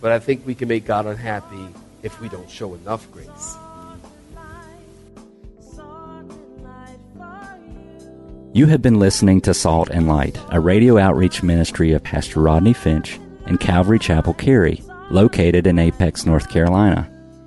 But 0.00 0.12
I 0.12 0.18
think 0.18 0.46
we 0.46 0.54
can 0.54 0.68
make 0.68 0.84
God 0.84 1.06
unhappy 1.06 1.68
if 2.02 2.20
we 2.20 2.28
don't 2.28 2.50
show 2.50 2.74
enough 2.74 3.10
grace. 3.12 3.56
You 8.54 8.66
have 8.66 8.82
been 8.82 8.98
listening 8.98 9.40
to 9.42 9.54
Salt 9.54 9.88
and 9.88 10.08
Light, 10.08 10.38
a 10.50 10.60
radio 10.60 10.98
outreach 10.98 11.42
ministry 11.42 11.92
of 11.92 12.02
Pastor 12.02 12.40
Rodney 12.40 12.74
Finch 12.74 13.18
and 13.46 13.58
Calvary 13.58 13.98
Chapel 13.98 14.34
Cary, 14.34 14.82
located 15.10 15.66
in 15.66 15.78
Apex, 15.78 16.26
North 16.26 16.50
Carolina. 16.50 17.11